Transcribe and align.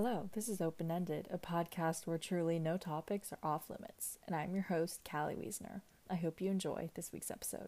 Hello, 0.00 0.30
this 0.32 0.48
is 0.48 0.60
Open 0.60 0.92
Ended, 0.92 1.26
a 1.28 1.38
podcast 1.38 2.06
where 2.06 2.18
truly 2.18 2.60
no 2.60 2.76
topics 2.76 3.32
are 3.32 3.38
off 3.42 3.68
limits, 3.68 4.16
and 4.28 4.36
I'm 4.36 4.54
your 4.54 4.62
host, 4.62 5.00
Callie 5.04 5.34
Wiesner. 5.34 5.80
I 6.08 6.14
hope 6.14 6.40
you 6.40 6.52
enjoy 6.52 6.90
this 6.94 7.12
week's 7.12 7.32
episode. 7.32 7.66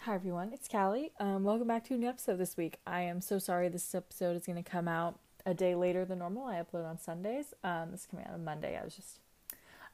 Hi 0.00 0.14
everyone, 0.14 0.54
it's 0.54 0.66
Callie. 0.66 1.12
Um, 1.20 1.44
welcome 1.44 1.68
back 1.68 1.84
to 1.88 1.94
a 1.94 1.98
new 1.98 2.08
episode 2.08 2.38
this 2.38 2.56
week. 2.56 2.78
I 2.86 3.02
am 3.02 3.20
so 3.20 3.38
sorry 3.38 3.68
this 3.68 3.94
episode 3.94 4.34
is 4.34 4.46
going 4.46 4.64
to 4.64 4.70
come 4.70 4.88
out 4.88 5.18
a 5.44 5.52
day 5.52 5.74
later 5.74 6.06
than 6.06 6.20
normal. 6.20 6.46
I 6.46 6.54
upload 6.54 6.88
on 6.88 6.98
Sundays. 6.98 7.52
Um, 7.62 7.90
this 7.90 8.00
is 8.00 8.06
coming 8.06 8.24
out 8.24 8.32
on 8.32 8.44
Monday. 8.46 8.78
I 8.80 8.82
was 8.82 8.96
just, 8.96 9.18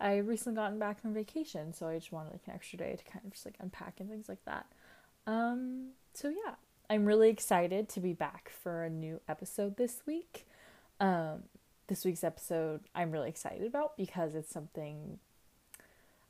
I 0.01 0.17
recently 0.17 0.57
gotten 0.57 0.79
back 0.79 1.01
from 1.01 1.13
vacation, 1.13 1.75
so 1.75 1.87
I 1.87 1.99
just 1.99 2.11
wanted 2.11 2.33
like 2.33 2.47
an 2.47 2.55
extra 2.55 2.79
day 2.79 2.97
to 2.97 3.05
kind 3.05 3.25
of 3.25 3.33
just 3.33 3.45
like 3.45 3.57
unpack 3.61 4.01
and 4.01 4.09
things 4.09 4.29
like 4.29 4.45
that. 4.47 4.67
Um, 5.27 5.91
so 6.15 6.29
yeah, 6.29 6.55
I'm 6.89 7.05
really 7.05 7.29
excited 7.29 7.89
to 7.91 8.01
be 8.01 8.13
back 8.13 8.51
for 8.63 8.85
a 8.85 8.91
new 8.91 9.21
episode 9.29 9.77
this 9.77 10.03
week. 10.07 10.47
Um, 11.01 11.45
this 11.87 12.05
week's 12.05 12.25
episode 12.25 12.81
I'm 12.95 13.11
really 13.11 13.29
excited 13.29 13.67
about 13.67 13.97
because 13.97 14.35
it's 14.35 14.51
something 14.51 15.19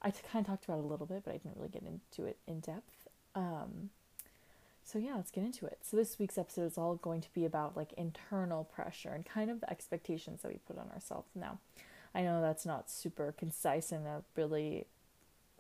I 0.03 0.11
kind 0.11 0.45
of 0.45 0.47
talked 0.47 0.65
about 0.65 0.79
a 0.79 0.87
little 0.87 1.07
bit, 1.07 1.23
but 1.25 1.35
I 1.35 1.37
didn't 1.37 1.57
really 1.57 1.69
get 1.69 1.83
into 1.83 2.29
it 2.29 2.39
in 2.47 2.61
depth. 2.61 3.09
Um, 3.35 3.91
so 4.83 4.99
yeah, 4.99 5.15
let's 5.15 5.31
get 5.31 5.45
into 5.45 5.67
it. 5.67 5.79
So 5.83 5.97
this 5.97 6.19
week's 6.19 6.39
episode 6.39 6.65
is 6.65 6.79
all 6.79 6.97
going 6.97 7.21
to 7.21 7.33
be 7.33 7.45
about 7.45 7.77
like 7.77 7.93
internal 7.93 8.65
pressure 8.65 9.11
and 9.11 9.25
kind 9.25 9.51
of 9.51 9.61
the 9.61 9.71
expectations 9.71 10.43
that 10.43 10.51
we 10.51 10.59
put 10.67 10.79
on 10.79 10.91
ourselves. 10.93 11.29
Now, 11.35 11.59
I 12.15 12.23
know 12.23 12.41
that's 12.41 12.67
not 12.67 12.91
super 12.91 13.33
concise 13.37 13.93
and 13.93 14.07
a 14.07 14.23
really 14.37 14.87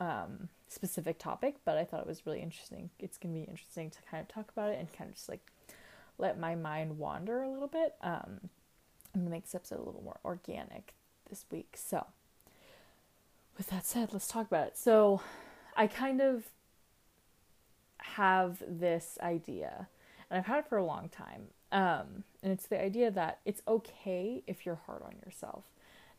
um, 0.00 0.48
specific 0.68 1.18
topic, 1.18 1.56
but 1.64 1.76
I 1.76 1.84
thought 1.84 2.00
it 2.00 2.06
was 2.06 2.26
really 2.26 2.40
interesting. 2.40 2.90
It's 2.98 3.18
gonna 3.18 3.34
be 3.34 3.42
interesting 3.42 3.90
to 3.90 3.98
kind 4.10 4.20
of 4.20 4.28
talk 4.28 4.50
about 4.50 4.70
it 4.70 4.78
and 4.78 4.92
kind 4.92 5.08
of 5.08 5.16
just 5.16 5.28
like 5.28 5.50
let 6.18 6.38
my 6.38 6.54
mind 6.54 6.98
wander 6.98 7.42
a 7.42 7.48
little 7.48 7.68
bit. 7.68 7.94
Um, 8.02 8.40
I'm 9.14 9.20
gonna 9.22 9.30
make 9.30 9.44
this 9.44 9.54
episode 9.54 9.80
a 9.80 9.84
little 9.84 10.02
more 10.02 10.18
organic 10.24 10.94
this 11.28 11.44
week. 11.50 11.76
So, 11.76 12.06
with 13.56 13.68
that 13.68 13.86
said, 13.86 14.12
let's 14.12 14.28
talk 14.28 14.46
about 14.46 14.68
it. 14.68 14.78
So, 14.78 15.20
I 15.76 15.86
kind 15.86 16.20
of 16.20 16.44
have 17.98 18.62
this 18.66 19.18
idea, 19.22 19.88
and 20.30 20.38
I've 20.38 20.46
had 20.46 20.60
it 20.60 20.68
for 20.68 20.78
a 20.78 20.84
long 20.84 21.08
time. 21.08 21.48
Um, 21.72 22.24
and 22.42 22.52
it's 22.52 22.66
the 22.66 22.82
idea 22.82 23.10
that 23.12 23.38
it's 23.44 23.62
okay 23.68 24.42
if 24.46 24.66
you're 24.66 24.80
hard 24.86 25.02
on 25.02 25.14
yourself. 25.24 25.64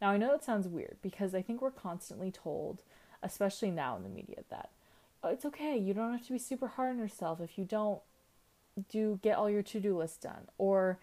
Now, 0.01 0.09
I 0.09 0.17
know 0.17 0.33
it 0.33 0.43
sounds 0.43 0.67
weird 0.67 0.97
because 1.01 1.35
I 1.35 1.41
think 1.41 1.61
we're 1.61 1.71
constantly 1.71 2.31
told, 2.31 2.81
especially 3.21 3.69
now 3.71 3.95
in 3.95 4.03
the 4.03 4.09
media, 4.09 4.39
that 4.49 4.69
oh, 5.23 5.29
it's 5.29 5.45
okay, 5.45 5.77
you 5.77 5.93
don't 5.93 6.13
have 6.13 6.25
to 6.25 6.33
be 6.33 6.39
super 6.39 6.67
hard 6.67 6.89
on 6.89 6.97
yourself 6.97 7.39
if 7.39 7.57
you 7.57 7.65
don't 7.65 8.01
do 8.89 9.19
get 9.21 9.37
all 9.37 9.49
your 9.49 9.61
to-do 9.61 9.95
list 9.95 10.21
done. 10.21 10.47
Or 10.57 10.97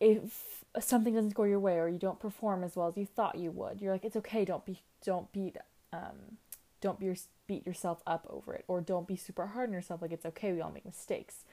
if 0.00 0.64
something 0.78 1.14
doesn't 1.14 1.34
go 1.34 1.44
your 1.44 1.60
way 1.60 1.78
or 1.78 1.88
you 1.88 1.98
don't 1.98 2.18
perform 2.18 2.64
as 2.64 2.74
well 2.74 2.88
as 2.88 2.96
you 2.96 3.04
thought 3.04 3.36
you 3.36 3.50
would 3.50 3.80
you're 3.80 3.92
like 3.92 4.04
it's 4.04 4.16
okay 4.16 4.44
don't 4.44 4.64
be 4.64 4.80
don't 5.04 5.30
beat 5.32 5.56
um 5.92 6.38
don't 6.80 6.98
be 6.98 7.14
beat 7.46 7.66
yourself 7.66 8.02
up 8.06 8.26
over 8.30 8.54
it 8.54 8.64
or 8.66 8.80
don't 8.80 9.06
be 9.06 9.16
super 9.16 9.48
hard 9.48 9.68
on 9.68 9.74
yourself 9.74 10.00
like 10.00 10.12
it's 10.12 10.24
okay 10.24 10.52
we 10.52 10.60
all 10.60 10.70
make 10.70 10.86
mistakes. 10.86 11.44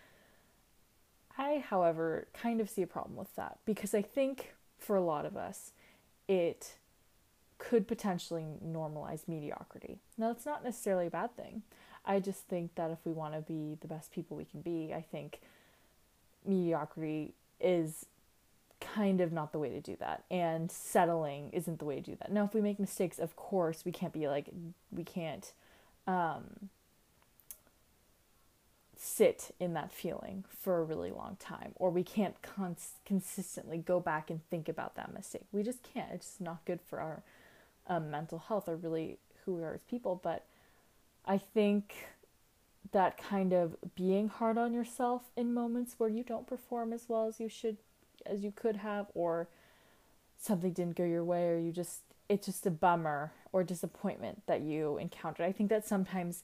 I 1.38 1.64
however 1.68 2.28
kind 2.34 2.62
of 2.62 2.70
see 2.70 2.82
a 2.82 2.88
problem 2.88 3.16
with 3.16 3.36
that 3.36 3.60
because 3.66 3.94
i 3.94 4.02
think 4.02 4.54
for 4.80 4.96
a 4.96 5.04
lot 5.04 5.26
of 5.26 5.36
us 5.36 5.72
it 6.28 6.76
could 7.58 7.88
potentially 7.88 8.46
normalize 8.66 9.28
mediocrity. 9.28 10.00
Now 10.18 10.28
that's 10.28 10.46
not 10.46 10.64
necessarily 10.64 11.08
a 11.08 11.12
bad 11.12 11.36
thing. 11.36 11.64
I 12.06 12.20
just 12.20 12.48
think 12.48 12.76
that 12.76 12.92
if 12.92 13.00
we 13.04 13.12
want 13.12 13.34
to 13.34 13.42
be 13.42 13.78
the 13.82 13.88
best 13.88 14.12
people 14.12 14.38
we 14.38 14.46
can 14.46 14.62
be 14.62 14.94
i 14.94 15.02
think 15.02 15.42
mediocrity 16.46 17.34
is 17.60 18.06
kind 18.80 19.22
of 19.22 19.32
not 19.32 19.52
the 19.52 19.60
way 19.60 19.70
to 19.70 19.82
do 19.82 19.96
that. 20.00 20.24
And 20.30 20.72
settling 20.72 21.50
isn't 21.52 21.80
the 21.80 21.86
way 21.86 21.96
to 21.96 22.02
do 22.02 22.16
that. 22.20 22.32
Now 22.32 22.46
if 22.46 22.54
we 22.54 22.62
make 22.62 22.80
mistakes 22.80 23.20
of 23.20 23.36
course 23.36 23.84
we 23.86 23.92
can't 23.92 24.14
be 24.14 24.28
like 24.28 24.50
we 24.92 25.04
can't 25.04 25.52
um, 26.06 26.70
sit 29.00 29.52
in 29.60 29.74
that 29.74 29.92
feeling 29.92 30.44
for 30.50 30.80
a 30.80 30.84
really 30.84 31.12
long 31.12 31.38
time 31.40 31.72
or 31.76 31.90
we 31.90 32.04
can't 32.04 32.42
cons- 32.42 32.96
consistently 33.06 33.78
go 33.78 34.00
back 34.00 34.30
and 34.30 34.42
think 34.50 34.68
about 34.68 34.96
that 34.96 35.14
mistake. 35.14 35.46
We 35.52 35.64
just 35.64 35.84
can't. 35.84 36.12
It's 36.14 36.26
just 36.26 36.42
not 36.42 36.66
good 36.66 36.80
for 36.82 37.00
our 37.00 37.24
um, 37.88 38.10
mental 38.10 38.40
health 38.40 38.68
or 38.68 38.76
really 38.76 39.20
who 39.46 39.56
we 39.56 39.64
are 39.64 39.74
as 39.74 39.82
people. 39.84 40.20
But 40.22 40.46
i 41.30 41.38
think 41.38 41.94
that 42.94 43.18
kind 43.18 43.54
of 43.54 43.76
being 43.96 44.30
hard 44.30 44.58
on 44.58 44.74
yourself 44.74 45.24
in 45.36 45.54
moments 45.54 45.96
where 45.98 46.10
you 46.10 46.24
don't 46.24 46.48
perform 46.48 46.94
as 46.94 47.10
well 47.10 47.28
as 47.28 47.40
you 47.40 47.50
should 47.50 47.78
as 48.26 48.44
you 48.44 48.52
could 48.56 48.78
have 48.78 49.08
or 49.14 49.48
something 50.40 50.72
didn't 50.72 50.96
go 50.96 51.04
your 51.04 51.24
way 51.24 51.50
or 51.50 51.58
you 51.58 51.72
just 51.72 52.02
it's 52.30 52.46
just 52.46 52.66
a 52.66 52.72
bummer 52.72 53.32
or 53.54 53.64
disappointment 53.64 54.42
that 54.48 54.62
you 54.62 54.98
encountered. 54.98 55.46
I 55.46 55.52
think 55.52 55.70
that 55.70 55.88
sometimes 55.88 56.44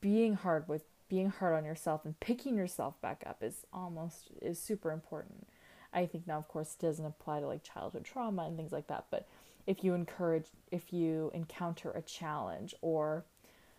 being 0.00 0.34
hard 0.34 0.68
with 0.68 0.82
being 1.08 1.30
hard 1.30 1.54
on 1.54 1.64
yourself 1.64 2.04
and 2.04 2.18
picking 2.20 2.56
yourself 2.56 3.00
back 3.00 3.22
up 3.26 3.42
is 3.42 3.66
almost 3.72 4.30
is 4.42 4.58
super 4.58 4.90
important. 4.92 5.46
I 5.92 6.06
think 6.06 6.26
now 6.26 6.38
of 6.38 6.48
course 6.48 6.76
it 6.78 6.84
doesn't 6.84 7.04
apply 7.04 7.40
to 7.40 7.46
like 7.46 7.62
childhood 7.62 8.04
trauma 8.04 8.44
and 8.44 8.56
things 8.56 8.72
like 8.72 8.88
that, 8.88 9.06
but 9.10 9.26
if 9.66 9.84
you 9.84 9.94
encourage 9.94 10.46
if 10.70 10.92
you 10.92 11.30
encounter 11.34 11.90
a 11.90 12.02
challenge 12.02 12.74
or 12.80 13.24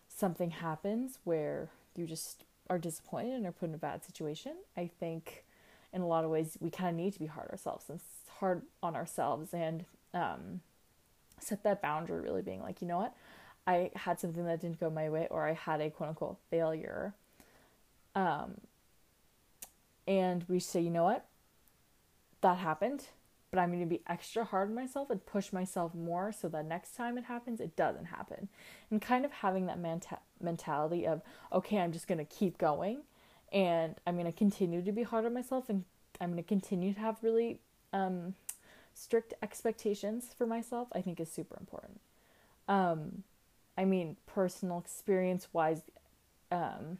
something 0.08 0.52
happens 0.52 1.20
where 1.24 1.70
you 1.96 2.08
just 2.08 2.44
are 2.70 2.78
disappointed 2.78 3.34
and 3.34 3.46
are 3.46 3.52
put 3.52 3.70
in 3.70 3.76
a 3.76 3.80
bad 3.80 4.04
situation, 4.04 4.54
I 4.78 4.90
think 5.00 5.44
in 5.94 6.02
a 6.02 6.08
lot 6.08 6.24
of 6.24 6.30
ways 6.30 6.58
we 6.60 6.70
kind 6.70 6.90
of 6.90 6.96
need 6.96 7.14
to 7.14 7.20
be 7.20 7.26
hard 7.26 7.50
ourselves 7.50 7.86
and 7.90 8.00
hard 8.40 8.62
on 8.82 8.96
ourselves 8.96 9.54
and 9.54 9.86
um, 10.14 10.62
set 11.40 11.64
that 11.64 11.82
boundary 11.82 12.22
really 12.22 12.42
being 12.42 12.62
like 12.62 12.82
you 12.82 12.88
know 12.88 12.98
what 12.98 13.16
i 13.68 13.92
had 13.96 14.20
something 14.20 14.46
that 14.46 14.62
didn't 14.62 14.80
go 14.80 14.90
my 14.90 15.10
way 15.10 15.28
or 15.30 15.48
i 15.48 15.54
had 15.54 15.82
a 15.82 15.90
quote 15.90 16.10
unquote 16.10 16.38
failure. 16.50 17.14
Um, 18.16 18.62
and 20.08 20.44
we 20.48 20.60
say 20.60 20.82
you 20.82 20.90
know 20.90 21.04
what? 21.04 21.26
That 22.42 22.58
happened 22.58 23.06
but 23.52 23.60
i'm 23.60 23.70
going 23.70 23.80
to 23.80 23.86
be 23.86 24.02
extra 24.08 24.44
hard 24.44 24.70
on 24.70 24.76
myself 24.76 25.10
and 25.10 25.26
push 25.26 25.52
myself 25.52 25.96
more 25.96 26.32
so 26.32 26.48
that 26.48 26.66
next 26.66 26.96
time 26.96 27.18
it 27.18 27.26
happens 27.26 27.60
it 27.60 27.76
doesn't 27.76 28.06
happen. 28.06 28.48
And 28.92 29.02
kind 29.02 29.26
of 29.26 29.32
having 29.32 29.66
that 29.68 29.82
menta- 29.82 30.20
mentality 30.42 31.06
of 31.06 31.22
okay 31.52 31.80
i'm 31.80 31.92
just 31.92 32.08
going 32.08 32.20
to 32.20 32.26
keep 32.26 32.58
going 32.58 33.02
and 33.52 33.96
i'm 34.06 34.16
going 34.16 34.26
to 34.26 34.32
continue 34.32 34.82
to 34.82 34.92
be 34.92 35.04
hard 35.04 35.26
on 35.26 35.34
myself 35.34 35.70
and 35.70 35.84
i'm 36.22 36.32
going 36.32 36.44
to 36.44 36.48
continue 36.48 36.94
to 36.94 37.00
have 37.00 37.18
really 37.22 37.60
um, 37.94 38.36
strict 38.94 39.34
expectations 39.42 40.28
for 40.38 40.46
myself, 40.46 40.90
I 40.94 41.02
think 41.02 41.20
is 41.20 41.32
super 41.32 41.58
important. 41.60 42.00
Um, 42.68 43.24
I 43.80 43.86
mean, 43.86 44.18
personal 44.26 44.78
experience 44.78 45.48
wise, 45.54 45.84
um, 46.52 46.98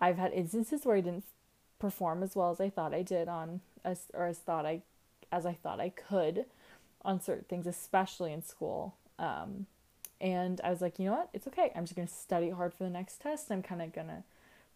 I've 0.00 0.18
had 0.18 0.32
instances 0.32 0.84
where 0.84 0.96
I 0.96 1.00
didn't 1.00 1.22
perform 1.78 2.24
as 2.24 2.34
well 2.34 2.50
as 2.50 2.60
I 2.60 2.68
thought 2.68 2.92
I 2.92 3.02
did 3.02 3.28
on 3.28 3.60
as 3.84 4.06
or 4.12 4.26
as 4.26 4.38
thought 4.38 4.66
I 4.66 4.82
as 5.30 5.46
I 5.46 5.52
thought 5.52 5.78
I 5.78 5.90
could 5.90 6.46
on 7.04 7.20
certain 7.20 7.44
things, 7.48 7.68
especially 7.68 8.32
in 8.32 8.42
school. 8.42 8.96
Um, 9.20 9.66
and 10.20 10.60
I 10.64 10.70
was 10.70 10.80
like, 10.80 10.98
you 10.98 11.04
know 11.04 11.12
what? 11.12 11.28
It's 11.32 11.46
okay. 11.46 11.70
I'm 11.76 11.84
just 11.84 11.94
gonna 11.94 12.08
study 12.08 12.50
hard 12.50 12.74
for 12.74 12.82
the 12.82 12.90
next 12.90 13.20
test. 13.20 13.52
I'm 13.52 13.62
kind 13.62 13.82
of 13.82 13.92
gonna 13.92 14.24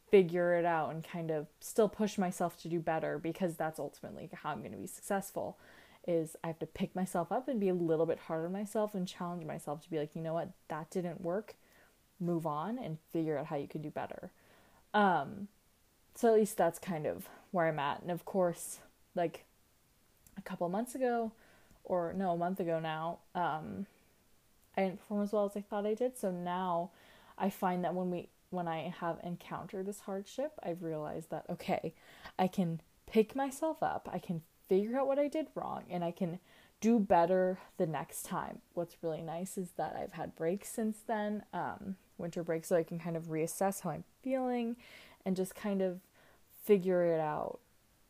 figure 0.09 0.54
it 0.54 0.64
out 0.64 0.92
and 0.92 1.03
kind 1.03 1.32
of 1.32 1.48
still 1.59 1.88
push 1.88 2.16
myself 2.16 2.56
to 2.62 2.69
do 2.69 2.78
better 2.78 3.19
because 3.19 3.56
that's 3.56 3.80
ultimately 3.80 4.30
how 4.32 4.50
I'm 4.50 4.62
gonna 4.62 4.76
be 4.76 4.86
successful 4.86 5.59
is 6.06 6.37
I 6.43 6.49
have 6.49 6.59
to 6.61 6.66
pick 6.66 6.94
myself 6.94 7.31
up 7.31 7.49
and 7.49 7.61
be 7.61 7.69
a 7.69 7.75
little 7.75 8.06
bit 8.06 8.19
harder 8.19 8.47
on 8.47 8.53
myself 8.53 8.94
and 8.94 9.06
challenge 9.06 9.44
myself 9.44 9.83
to 9.83 9.91
be 9.91 9.99
like, 9.99 10.15
you 10.15 10.22
know 10.22 10.34
what, 10.34 10.51
that 10.69 10.91
didn't 10.91 11.21
work. 11.21 11.54
Move 12.19 12.47
on 12.47 12.78
and 12.78 12.98
figure 13.13 13.39
out 13.39 13.47
how 13.47 13.57
you 13.57 13.69
can 13.69 13.83
do 13.83 13.91
better. 13.91 14.30
Um, 14.95 15.48
so 16.15 16.28
at 16.28 16.34
least 16.34 16.57
that's 16.57 16.78
kind 16.78 17.07
of 17.07 17.28
where 17.51 17.66
I'm 17.66 17.78
at. 17.78 18.03
And 18.03 18.10
of 18.10 18.24
course, 18.24 18.80
like 19.15 19.45
a 20.36 20.42
couple 20.42 20.69
months 20.69 20.95
ago, 20.95 21.33
or 21.84 22.13
no, 22.16 22.33
a 22.33 22.36
month 22.36 22.60
ago 22.60 22.78
now, 22.78 23.19
um, 23.34 23.86
I 24.77 24.83
didn't 24.83 25.01
perform 25.01 25.22
as 25.22 25.33
well 25.33 25.47
as 25.47 25.57
I 25.57 25.60
thought 25.60 25.86
I 25.86 25.95
did. 25.95 26.19
So 26.19 26.30
now 26.30 26.91
I 27.39 27.51
find 27.51 27.84
that 27.84 27.95
when 27.95 28.10
we 28.10 28.28
when 28.51 28.66
I 28.66 28.92
have 29.01 29.19
encountered 29.22 29.86
this 29.86 30.01
hardship, 30.01 30.53
I've 30.63 30.83
realized 30.83 31.30
that 31.30 31.47
okay, 31.51 31.95
I 32.39 32.48
can 32.48 32.80
pick 33.07 33.34
myself 33.34 33.83
up, 33.83 34.09
I 34.13 34.19
can 34.19 34.42
figure 34.71 34.97
out 34.97 35.09
what 35.09 35.19
I 35.19 35.28
did 35.28 35.49
wrong 35.55 35.83
and 35.91 36.05
I 36.05 36.13
can 36.13 36.39
do 36.81 36.99
better 36.99 37.59
the 37.77 37.87
next 37.87 38.25
time. 38.25 38.61
What's 38.72 38.97
really 39.03 39.21
nice 39.21 39.59
is 39.59 39.72
that 39.77 39.97
I've 40.01 40.15
had 40.15 40.37
breaks 40.37 40.71
since 40.71 40.99
then, 41.07 41.43
um, 41.53 41.97
winter 42.17 42.43
break, 42.43 42.65
so 42.65 42.77
I 42.77 42.84
can 42.84 42.99
kind 42.99 43.17
of 43.17 43.25
reassess 43.25 43.81
how 43.81 43.91
I'm 43.91 44.05
feeling 44.22 44.77
and 45.27 45.37
just 45.37 45.55
kind 45.55 45.83
of 45.83 46.01
figure 46.65 47.05
it 47.05 47.21
out 47.21 47.59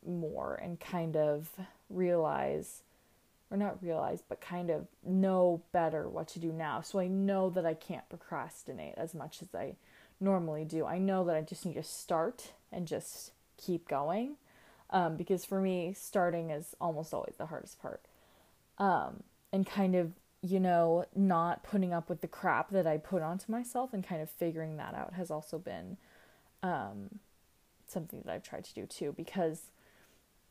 more 0.07 0.55
and 0.55 0.79
kind 0.79 1.17
of 1.17 1.51
realize 1.89 2.83
or 3.51 3.57
not 3.57 3.83
realize, 3.83 4.23
but 4.29 4.41
kind 4.41 4.71
of 4.71 4.87
know 5.03 5.63
better 5.73 6.09
what 6.09 6.29
to 6.29 6.39
do 6.39 6.53
now. 6.53 6.81
So 6.83 7.01
I 7.01 7.09
know 7.09 7.51
that 7.51 7.67
I 7.67 7.75
can't 7.75 8.09
procrastinate 8.09 8.95
as 8.97 9.13
much 9.13 9.43
as 9.43 9.49
I 9.55 9.75
normally 10.21 10.65
do. 10.65 10.87
I 10.87 10.99
know 10.99 11.25
that 11.25 11.35
I 11.35 11.41
just 11.41 11.67
need 11.67 11.75
to 11.75 11.83
start 11.83 12.53
and 12.71 12.87
just 12.87 13.33
keep 13.57 13.89
going. 13.89 14.37
Um, 14.91 15.17
because 15.17 15.45
for 15.45 15.61
me, 15.61 15.95
starting 15.97 16.51
is 16.51 16.75
almost 16.81 17.15
always 17.15 17.37
the 17.37 17.47
hardest 17.47 17.81
part. 17.81 18.03
Um, 18.79 19.23
and 19.53 19.67
kind 19.67 19.95
of, 19.95 20.13
you 20.43 20.59
know, 20.59 21.05
not 21.15 21.63
putting 21.63 21.93
up 21.93 22.09
with 22.09 22.21
the 22.23 22.29
crap 22.29 22.71
that 22.71 22.87
I 22.87 22.97
put 22.97 23.23
onto 23.23 23.53
myself 23.53 23.93
and 23.93 24.07
kind 24.07 24.23
of 24.23 24.31
figuring 24.31 24.77
that 24.79 24.95
out 24.95 25.15
has 25.15 25.31
also 25.31 25.59
been 25.59 25.97
um, 26.63 27.21
something 27.87 28.23
that 28.25 28.33
I've 28.33 28.43
tried 28.43 28.65
to 28.65 28.75
do 28.75 28.87
too. 28.87 29.15
Because 29.17 29.71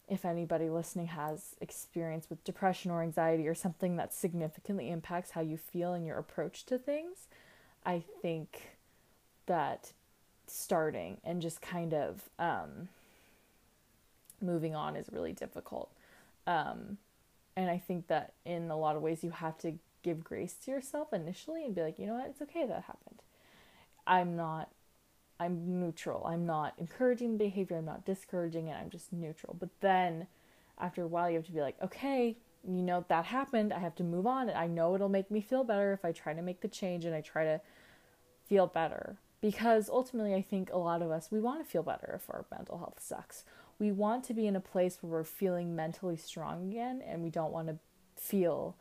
if 0.07 0.25
anybody 0.25 0.69
listening 0.69 1.07
has 1.07 1.55
experience 1.61 2.29
with 2.29 2.43
depression 2.43 2.91
or 2.91 3.01
anxiety 3.01 3.47
or 3.47 3.55
something 3.55 3.95
that 3.97 4.13
significantly 4.13 4.89
impacts 4.89 5.31
how 5.31 5.41
you 5.41 5.57
feel 5.57 5.93
and 5.93 6.05
your 6.05 6.17
approach 6.17 6.65
to 6.65 6.77
things, 6.77 7.27
I 7.85 8.03
think 8.21 8.77
that 9.45 9.93
starting 10.47 11.17
and 11.23 11.41
just 11.41 11.61
kind 11.61 11.93
of 11.93 12.29
um, 12.39 12.89
moving 14.41 14.75
on 14.75 14.95
is 14.95 15.07
really 15.11 15.33
difficult. 15.33 15.91
Um, 16.47 16.97
and 17.55 17.69
I 17.69 17.77
think 17.77 18.07
that 18.07 18.33
in 18.45 18.71
a 18.71 18.77
lot 18.77 18.95
of 18.95 19.01
ways 19.01 19.23
you 19.23 19.31
have 19.31 19.57
to 19.59 19.73
give 20.01 20.23
grace 20.23 20.53
to 20.65 20.71
yourself 20.71 21.13
initially 21.13 21.65
and 21.65 21.75
be 21.75 21.81
like, 21.81 21.99
you 21.99 22.07
know 22.07 22.15
what, 22.15 22.27
it's 22.27 22.41
okay 22.41 22.65
that 22.65 22.83
happened. 22.83 23.21
I'm 24.07 24.35
not 24.35 24.69
I'm 25.39 25.79
neutral. 25.79 26.25
I'm 26.25 26.45
not 26.45 26.73
encouraging 26.77 27.33
the 27.33 27.45
behavior, 27.45 27.77
I'm 27.77 27.85
not 27.85 28.05
discouraging 28.05 28.67
it, 28.67 28.73
I'm 28.73 28.89
just 28.89 29.13
neutral. 29.13 29.55
But 29.57 29.69
then 29.79 30.27
after 30.77 31.03
a 31.03 31.07
while, 31.07 31.29
you 31.29 31.37
have 31.37 31.45
to 31.45 31.51
be 31.51 31.61
like, 31.61 31.77
okay, 31.81 32.37
you 32.67 32.81
know, 32.81 33.05
that 33.07 33.25
happened. 33.25 33.73
I 33.73 33.79
have 33.79 33.95
to 33.95 34.03
move 34.03 34.27
on. 34.27 34.49
And 34.49 34.57
I 34.57 34.67
know 34.67 34.95
it'll 34.95 35.09
make 35.09 35.31
me 35.31 35.41
feel 35.41 35.63
better 35.63 35.93
if 35.93 36.03
I 36.03 36.11
try 36.11 36.33
to 36.33 36.41
make 36.41 36.61
the 36.61 36.67
change 36.67 37.05
and 37.05 37.15
I 37.15 37.21
try 37.21 37.45
to 37.45 37.61
feel 38.47 38.67
better. 38.67 39.17
Because 39.41 39.89
ultimately, 39.89 40.35
I 40.35 40.41
think 40.41 40.69
a 40.71 40.77
lot 40.77 41.01
of 41.01 41.11
us, 41.11 41.31
we 41.31 41.39
want 41.39 41.63
to 41.63 41.69
feel 41.69 41.83
better 41.83 42.11
if 42.21 42.29
our 42.29 42.45
mental 42.51 42.77
health 42.79 42.99
sucks. 42.99 43.45
We 43.79 43.91
want 43.91 44.25
to 44.25 44.33
be 44.33 44.45
in 44.45 44.55
a 44.55 44.61
place 44.61 44.97
where 45.01 45.11
we're 45.11 45.23
feeling 45.23 45.75
mentally 45.75 46.17
strong 46.17 46.69
again 46.69 47.01
and 47.07 47.23
we 47.23 47.29
don't 47.29 47.53
want 47.53 47.69
to 47.69 47.77
feel 48.15 48.75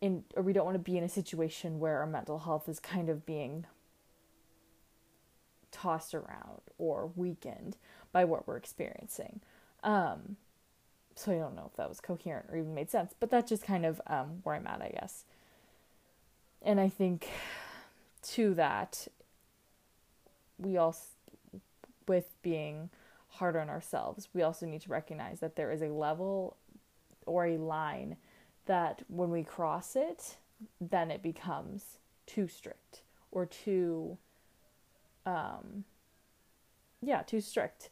in, 0.00 0.24
or 0.36 0.42
we 0.42 0.52
don't 0.52 0.64
want 0.64 0.76
to 0.76 0.90
be 0.90 0.96
in 0.96 1.04
a 1.04 1.08
situation 1.08 1.80
where 1.80 1.98
our 1.98 2.06
mental 2.06 2.38
health 2.38 2.68
is 2.68 2.78
kind 2.78 3.08
of 3.08 3.26
being 3.26 3.66
tossed 5.72 6.14
around 6.14 6.60
or 6.78 7.10
weakened 7.16 7.76
by 8.12 8.24
what 8.24 8.46
we're 8.46 8.56
experiencing. 8.56 9.40
Um, 9.82 10.36
so 11.14 11.32
I 11.32 11.38
don't 11.38 11.56
know 11.56 11.68
if 11.68 11.76
that 11.76 11.88
was 11.88 12.00
coherent 12.00 12.46
or 12.50 12.56
even 12.56 12.74
made 12.74 12.90
sense, 12.90 13.12
but 13.18 13.30
that's 13.30 13.48
just 13.48 13.64
kind 13.64 13.84
of 13.84 14.00
um, 14.06 14.40
where 14.44 14.54
I'm 14.54 14.66
at, 14.68 14.80
I 14.80 14.90
guess. 15.00 15.24
And 16.62 16.80
I 16.80 16.88
think 16.88 17.28
to 18.22 18.54
that, 18.54 19.08
we 20.58 20.76
also, 20.76 21.02
with 22.06 22.34
being 22.42 22.90
hard 23.38 23.56
on 23.56 23.68
ourselves, 23.68 24.28
we 24.32 24.42
also 24.42 24.66
need 24.66 24.82
to 24.82 24.90
recognize 24.90 25.40
that 25.40 25.56
there 25.56 25.70
is 25.70 25.82
a 25.82 25.88
level 25.88 26.56
or 27.26 27.46
a 27.46 27.56
line 27.56 28.16
that 28.66 29.02
when 29.08 29.30
we 29.30 29.42
cross 29.42 29.96
it, 29.96 30.36
then 30.80 31.10
it 31.10 31.22
becomes 31.22 31.98
too 32.26 32.48
strict 32.48 33.02
or 33.30 33.46
too 33.46 34.18
um, 35.26 35.84
yeah, 37.02 37.22
too 37.22 37.40
strict. 37.40 37.90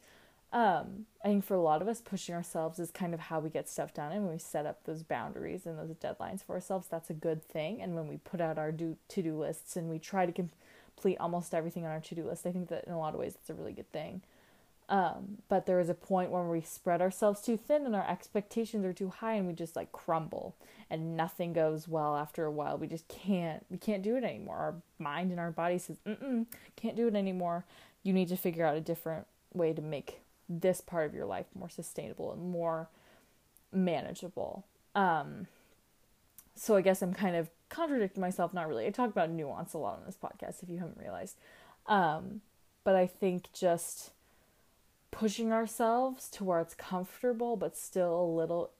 Um, 0.53 1.05
I 1.23 1.27
think 1.27 1.43
for 1.43 1.55
a 1.55 1.61
lot 1.61 1.81
of 1.81 1.87
us, 1.87 2.01
pushing 2.01 2.33
ourselves 2.33 2.79
is 2.79 2.89
kind 2.89 3.13
of 3.13 3.19
how 3.19 3.39
we 3.39 3.49
get 3.49 3.69
stuff 3.69 3.93
done. 3.93 4.11
And 4.11 4.23
when 4.23 4.33
we 4.33 4.39
set 4.39 4.65
up 4.65 4.85
those 4.85 5.03
boundaries 5.03 5.65
and 5.65 5.77
those 5.77 5.95
deadlines 5.95 6.43
for 6.43 6.55
ourselves, 6.55 6.87
that's 6.89 7.09
a 7.09 7.13
good 7.13 7.43
thing. 7.43 7.81
And 7.81 7.95
when 7.95 8.07
we 8.07 8.17
put 8.17 8.41
out 8.41 8.57
our 8.57 8.71
do 8.71 8.97
to 9.09 9.21
do 9.21 9.37
lists 9.37 9.75
and 9.75 9.89
we 9.89 9.99
try 9.99 10.25
to 10.25 10.31
complete 10.31 11.17
almost 11.19 11.53
everything 11.53 11.85
on 11.85 11.91
our 11.91 11.99
to 11.99 12.15
do 12.15 12.25
list, 12.25 12.45
I 12.45 12.51
think 12.51 12.69
that 12.69 12.85
in 12.85 12.93
a 12.93 12.99
lot 12.99 13.13
of 13.13 13.19
ways 13.19 13.35
it's 13.35 13.49
a 13.49 13.53
really 13.53 13.73
good 13.73 13.91
thing. 13.91 14.21
Um, 14.89 15.39
but 15.49 15.65
there 15.65 15.81
is 15.81 15.89
a 15.89 15.93
point 15.93 16.31
when 16.31 16.47
we 16.47 16.61
spread 16.61 17.01
ourselves 17.01 17.41
too 17.41 17.57
thin 17.57 17.85
and 17.85 17.95
our 17.95 18.09
expectations 18.09 18.85
are 18.85 18.93
too 18.93 19.09
high 19.09 19.33
and 19.33 19.45
we 19.45 19.53
just 19.53 19.75
like 19.75 19.91
crumble 19.91 20.55
and 20.89 21.17
nothing 21.17 21.51
goes 21.51 21.89
well 21.89 22.15
after 22.15 22.45
a 22.45 22.51
while. 22.51 22.77
We 22.77 22.87
just 22.87 23.07
can't, 23.09 23.65
we 23.69 23.77
can't 23.77 24.01
do 24.01 24.15
it 24.15 24.23
anymore. 24.23 24.55
Our 24.55 24.75
mind 24.97 25.31
and 25.31 25.39
our 25.39 25.51
body 25.51 25.77
says, 25.77 25.97
mm 26.05 26.45
can't 26.77 26.95
do 26.95 27.07
it 27.07 27.15
anymore. 27.15 27.65
You 28.03 28.13
need 28.13 28.29
to 28.29 28.37
figure 28.37 28.65
out 28.65 28.77
a 28.77 28.81
different 28.81 29.27
way 29.53 29.73
to 29.73 29.81
make 29.81 30.21
this 30.47 30.79
part 30.79 31.05
of 31.05 31.13
your 31.13 31.25
life 31.25 31.47
more 31.53 31.69
sustainable 31.69 32.31
and 32.31 32.41
more 32.41 32.87
manageable. 33.73 34.63
Um, 34.95 35.47
so 36.55 36.75
I 36.75 36.81
guess 36.81 37.01
I'm 37.01 37.13
kind 37.13 37.35
of 37.35 37.49
contradicting 37.69 38.21
myself, 38.21 38.53
not 38.53 38.69
really. 38.69 38.85
I 38.85 38.91
talk 38.91 39.09
about 39.09 39.29
nuance 39.29 39.73
a 39.73 39.77
lot 39.77 39.99
on 39.99 40.05
this 40.05 40.15
podcast 40.15 40.63
if 40.63 40.69
you 40.69 40.79
haven't 40.79 40.97
realized. 40.97 41.35
Um, 41.87 42.41
but 42.83 42.95
I 42.95 43.05
think 43.05 43.51
just 43.51 44.11
pushing 45.11 45.51
ourselves 45.51 46.29
to 46.29 46.43
where 46.43 46.59
it's 46.59 46.75
comfortable 46.75 47.55
but 47.55 47.75
still 47.77 48.21
a 48.21 48.35
little 48.35 48.71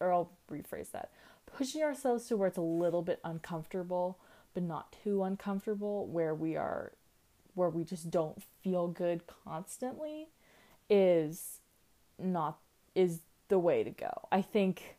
or 0.00 0.12
I'll 0.12 0.32
rephrase 0.50 0.90
that. 0.92 1.10
Pushing 1.46 1.82
ourselves 1.82 2.26
to 2.26 2.36
where 2.36 2.48
it's 2.48 2.58
a 2.58 2.62
little 2.62 3.02
bit 3.02 3.20
uncomfortable 3.24 4.18
but 4.54 4.62
not 4.62 4.96
too 5.04 5.22
uncomfortable 5.22 6.06
where 6.06 6.34
we 6.34 6.56
are 6.56 6.92
where 7.54 7.68
we 7.68 7.84
just 7.84 8.10
don't 8.10 8.42
feel 8.62 8.88
good 8.88 9.22
constantly 9.44 10.28
is 10.88 11.58
not 12.18 12.58
is 12.94 13.20
the 13.48 13.58
way 13.58 13.82
to 13.84 13.90
go. 13.90 14.28
I 14.30 14.42
think 14.42 14.96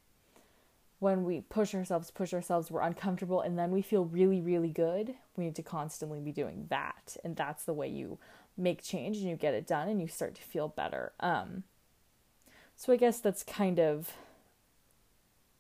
when 1.02 1.24
we 1.24 1.42
push 1.42 1.74
ourselves, 1.74 2.12
push 2.12 2.32
ourselves, 2.32 2.70
we're 2.70 2.84
uncomfortable 2.84 3.42
and 3.42 3.58
then 3.58 3.72
we 3.72 3.82
feel 3.82 4.06
really, 4.06 4.40
really 4.40 4.70
good. 4.70 5.16
We 5.36 5.46
need 5.46 5.56
to 5.56 5.64
constantly 5.64 6.20
be 6.20 6.32
doing 6.32 6.68
that. 6.70 7.18
And 7.24 7.36
that's 7.36 7.64
the 7.64 7.74
way 7.74 7.88
you 7.88 8.20
make 8.56 8.84
change 8.84 9.18
and 9.18 9.28
you 9.28 9.36
get 9.36 9.56
it 9.56 9.66
done 9.66 9.90
and 9.90 10.00
you 10.00 10.08
start 10.08 10.36
to 10.36 10.44
feel 10.44 10.68
better. 10.68 11.12
Um, 11.20 11.64
so 12.76 12.94
I 12.94 12.98
guess 12.98 13.18
that's 13.18 13.42
kind 13.42 13.80
of 13.80 14.12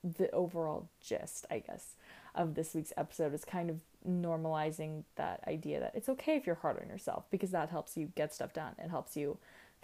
the 0.04 0.30
overall 0.30 0.90
gist, 1.04 1.48
I 1.50 1.58
guess, 1.58 1.96
of 2.36 2.54
this 2.54 2.76
week's 2.76 2.94
episode 2.96 3.34
is 3.34 3.44
kind 3.44 3.72
of 3.72 3.80
normalizing 4.08 5.06
that 5.16 5.44
idea 5.48 5.80
that 5.80 5.94
it's 5.96 6.10
okay 6.10 6.36
if 6.36 6.46
you're 6.46 6.54
hard 6.54 6.80
on 6.80 6.88
yourself 6.88 7.26
because 7.32 7.50
that 7.50 7.70
helps 7.70 7.98
you 7.98 8.12
get 8.14 8.32
stuff 8.32 8.54
done. 8.54 8.76
It 8.78 8.92
helps 8.92 9.18
you 9.18 9.40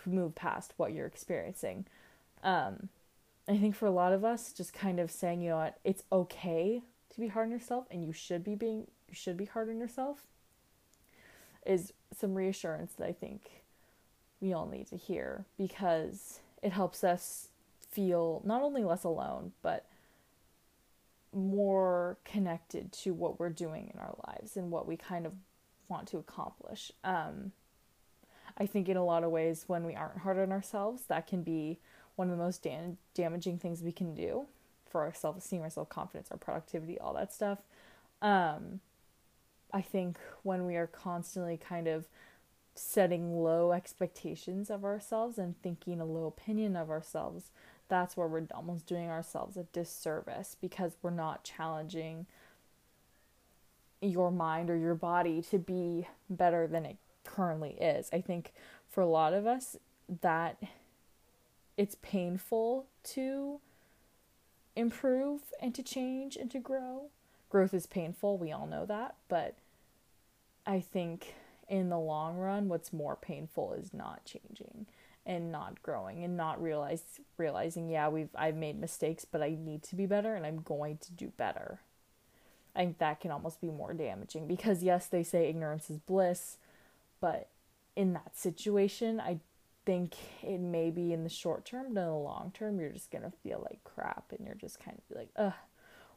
move 0.06 0.36
past 0.36 0.76
what 0.78 0.94
you're 0.94 1.08
experiencing. 1.08 1.88
Um, 2.44 2.90
I 3.48 3.58
think 3.58 3.76
for 3.76 3.86
a 3.86 3.92
lot 3.92 4.14
of 4.14 4.26
us, 4.26 4.52
just 4.52 4.74
kind 4.74 5.00
of 5.00 5.10
saying, 5.10 5.42
you 5.42 5.50
know 5.50 5.58
what, 5.58 5.80
it's 5.84 6.04
okay 6.12 6.82
to 7.14 7.20
be 7.20 7.28
hard 7.28 7.48
on 7.48 7.52
yourself 7.52 7.86
and 7.90 8.04
you 8.04 8.14
should 8.14 8.44
be 8.44 8.56
being 8.56 8.88
you 9.08 9.14
should 9.14 9.38
be 9.38 9.46
hard 9.46 9.70
on 9.70 9.80
yourself 9.80 10.28
is 11.66 11.94
some 12.16 12.34
reassurance 12.34 12.94
that 12.94 13.08
I 13.08 13.14
think 13.14 13.64
we 14.40 14.54
all 14.54 14.68
need 14.68 14.88
to 14.88 14.98
hear 14.98 15.46
because 15.58 16.40
it 16.62 16.72
helps 16.72 17.04
us 17.04 17.50
feel 17.90 18.42
not 18.46 18.62
only 18.62 18.84
less 18.84 19.04
alone, 19.04 19.54
but 19.62 19.86
more 21.34 22.18
connected 22.24 22.92
to 22.92 23.14
what 23.14 23.40
we're 23.40 23.50
doing 23.50 23.92
in 23.94 24.00
our 24.00 24.16
lives 24.28 24.56
and 24.56 24.72
what 24.72 24.88
we 24.88 24.96
kind 24.96 25.26
of 25.26 25.34
want 25.90 26.08
to 26.10 26.18
accomplish. 26.18 26.92
Um, 27.04 27.52
I 28.58 28.66
think 28.66 28.90
in 28.90 28.98
a 28.98 29.06
lot 29.06 29.24
of 29.24 29.32
ways, 29.32 29.66
when 29.68 29.84
we 29.84 29.96
aren't 29.96 30.20
hard 30.20 30.38
on 30.38 30.52
ourselves, 30.52 31.04
that 31.08 31.28
can 31.28 31.44
be 31.44 31.80
one 32.18 32.30
of 32.30 32.38
the 32.38 32.44
most 32.44 32.62
dam- 32.62 32.98
damaging 33.14 33.58
things 33.58 33.82
we 33.82 33.94
can 33.94 34.14
do 34.14 34.48
for 34.90 35.02
our 35.02 35.14
self 35.14 35.38
esteem, 35.38 35.62
our 35.62 35.70
self 35.70 35.88
confidence, 35.88 36.28
our 36.32 36.38
productivity, 36.38 37.00
all 37.00 37.14
that 37.14 37.34
stuff. 37.34 37.60
Um, 38.22 38.82
I 39.72 39.82
think 39.82 40.18
when 40.44 40.66
we 40.66 40.76
are 40.76 40.88
constantly 40.88 41.58
kind 41.58 41.88
of 41.88 42.06
setting 42.76 43.42
low 43.42 43.72
expectations 43.72 44.70
of 44.70 44.84
ourselves 44.84 45.38
and 45.38 45.60
thinking 45.62 46.00
a 46.00 46.06
low 46.06 46.26
opinion 46.26 46.76
of 46.76 46.90
ourselves, 46.90 47.52
that's 47.90 48.18
where 48.18 48.28
we're 48.28 48.48
almost 48.54 48.86
doing 48.86 49.10
ourselves 49.10 49.58
a 49.58 49.64
disservice 49.64 50.56
because 50.60 50.98
we're 51.02 51.10
not 51.10 51.44
challenging 51.44 52.26
your 54.02 54.32
mind 54.32 54.70
or 54.70 54.78
your 54.78 54.96
body 54.96 55.42
to 55.42 55.58
be 55.58 56.08
better 56.30 56.68
than 56.68 56.86
it 56.86 56.98
currently 57.24 57.72
is. 57.82 58.10
I 58.14 58.22
think 58.22 58.54
for 58.90 59.02
a 59.02 59.08
lot 59.08 59.34
of 59.34 59.46
us 59.46 59.76
that 60.22 60.58
it's 61.78 61.96
painful 62.02 62.88
to 63.04 63.60
improve 64.76 65.42
and 65.62 65.74
to 65.76 65.84
change 65.84 66.36
and 66.36 66.52
to 66.52 66.60
grow 66.60 67.10
growth 67.50 67.74
is 67.74 67.86
painful, 67.86 68.38
we 68.38 68.52
all 68.52 68.68
know 68.68 68.86
that, 68.86 69.16
but 69.28 69.56
I 70.66 70.80
think 70.80 71.36
in 71.68 71.90
the 71.90 72.00
long 72.00 72.38
run 72.38 72.70
what's 72.70 72.94
more 72.94 73.16
painful 73.16 73.74
is 73.74 73.94
not 73.94 74.26
changing 74.26 74.86
and 75.26 75.52
not 75.52 75.82
growing 75.84 76.24
and 76.24 76.38
not 76.38 76.62
realize 76.62 77.04
realizing 77.38 77.90
yeah, 77.90 78.08
we've 78.08 78.30
I've 78.36 78.56
made 78.56 78.80
mistakes, 78.80 79.26
but 79.26 79.42
I 79.42 79.58
need 79.60 79.84
to 79.84 79.96
be 79.96 80.06
better 80.06 80.36
and 80.36 80.46
I'm 80.46 80.62
going 80.62 80.98
to 81.00 81.12
do 81.12 81.32
better. 81.38 81.80
I 82.76 82.82
think 82.82 83.00
that 83.00 83.20
can 83.22 83.32
almost 83.32 83.60
be 83.60 83.70
more 83.70 83.94
damaging 83.94 84.48
because 84.48 84.84
yes, 84.84 85.08
they 85.08 85.24
say 85.24 85.50
ignorance 85.50 85.90
is 85.90 85.98
bliss, 86.00 86.58
but 87.20 87.50
in 87.96 88.14
that 88.14 88.38
situation, 88.38 89.20
I 89.20 89.40
think 89.88 90.16
it 90.44 90.60
may 90.60 90.92
be 90.92 91.14
in 91.14 91.24
the 91.24 91.30
short 91.30 91.64
term, 91.64 91.94
but 91.94 92.02
in 92.02 92.08
the 92.08 92.14
long 92.14 92.52
term, 92.54 92.78
you're 92.78 92.92
just 92.92 93.10
gonna 93.10 93.32
feel 93.42 93.66
like 93.68 93.82
crap 93.86 94.34
and 94.38 94.46
you're 94.46 94.54
just 94.54 94.84
kind 94.84 94.98
of 94.98 95.16
like, 95.16 95.30
ugh, 95.38 95.54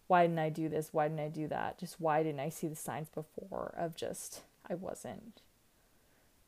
why 0.08 0.26
didn't 0.26 0.40
I 0.40 0.48
do 0.48 0.68
this? 0.68 0.92
Why 0.92 1.06
didn't 1.06 1.24
I 1.24 1.28
do 1.28 1.46
that? 1.46 1.78
Just 1.78 2.00
why 2.00 2.24
didn't 2.24 2.40
I 2.40 2.48
see 2.48 2.66
the 2.66 2.74
signs 2.74 3.08
before 3.08 3.72
of 3.78 3.94
just 3.94 4.40
I 4.68 4.74
wasn't 4.74 5.40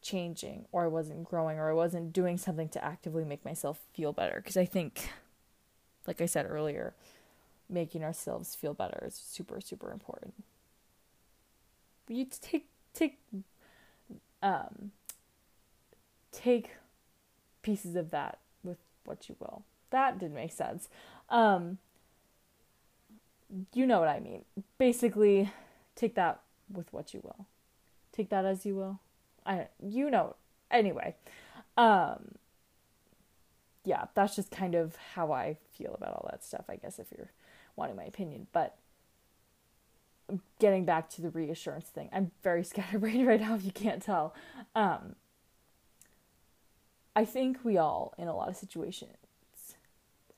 changing 0.03 0.65
or 0.73 0.83
I 0.83 0.89
wasn't 0.89 1.23
growing 1.23 1.61
or 1.61 1.71
I 1.71 1.75
wasn't 1.75 2.13
doing 2.13 2.39
something 2.39 2.69
to 2.71 2.85
actively 2.85 3.25
make 3.25 3.45
myself 3.45 3.79
feel 3.95 4.13
better? 4.13 4.35
Because 4.39 4.57
I 4.57 4.65
think, 4.65 5.13
like 6.09 6.21
I 6.21 6.27
said 6.27 6.47
earlier, 6.51 6.93
making 7.71 8.03
ourselves 8.03 8.57
feel 8.57 8.75
better 8.75 9.05
is 9.07 9.15
super, 9.15 9.61
super 9.61 9.93
important. 9.93 10.35
You 12.09 12.27
take, 12.41 12.67
take, 12.93 13.21
um, 14.43 14.91
take 16.33 16.73
pieces 17.63 17.97
of 17.97 18.11
that 18.11 18.39
with 18.63 18.79
what 19.05 19.29
you 19.29 19.37
will. 19.39 19.65
That 19.91 20.19
didn't 20.19 20.35
make 20.35 20.53
sense. 20.53 20.89
Um, 21.29 21.79
you 23.75 23.87
know 23.87 24.01
what 24.01 24.09
I 24.09 24.21
mean. 24.21 24.45
Basically, 24.79 25.51
take 25.95 26.15
that 26.15 26.41
with 26.73 26.93
what 26.93 27.13
you 27.13 27.21
will. 27.23 27.47
Take 28.13 28.31
that 28.31 28.45
as 28.45 28.65
you 28.65 28.75
will. 28.75 29.01
I 29.45 29.69
you 29.83 30.11
know. 30.11 30.37
Anyway, 30.71 31.17
um 31.77 32.37
yeah, 33.85 34.05
that's 34.15 34.37
just 34.37 34.51
kind 34.51 34.75
of 34.75 34.97
how 35.15 35.33
I 35.33 35.57
feel 35.77 35.95
about 35.95 36.13
all 36.13 36.29
that 36.31 36.45
stuff, 36.45 36.65
I 36.69 36.77
guess 36.77 36.99
if 36.99 37.09
you're 37.17 37.33
wanting 37.75 37.97
my 37.97 38.05
opinion, 38.05 38.47
but 38.53 38.77
getting 40.61 40.85
back 40.85 41.11
to 41.11 41.21
the 41.21 41.31
reassurance 41.31 41.87
thing. 41.87 42.09
I'm 42.13 42.31
very 42.43 42.65
scatterbrained 42.65 43.27
right 43.27 43.41
now 43.41 43.55
if 43.55 43.65
you 43.65 43.73
can't 43.73 44.03
tell. 44.03 44.35
Um 44.75 45.17
I 47.15 47.25
think 47.25 47.59
we 47.65 47.77
all, 47.79 48.15
in 48.19 48.29
a 48.29 48.35
lot 48.35 48.49
of 48.49 48.57
situations, 48.57 49.17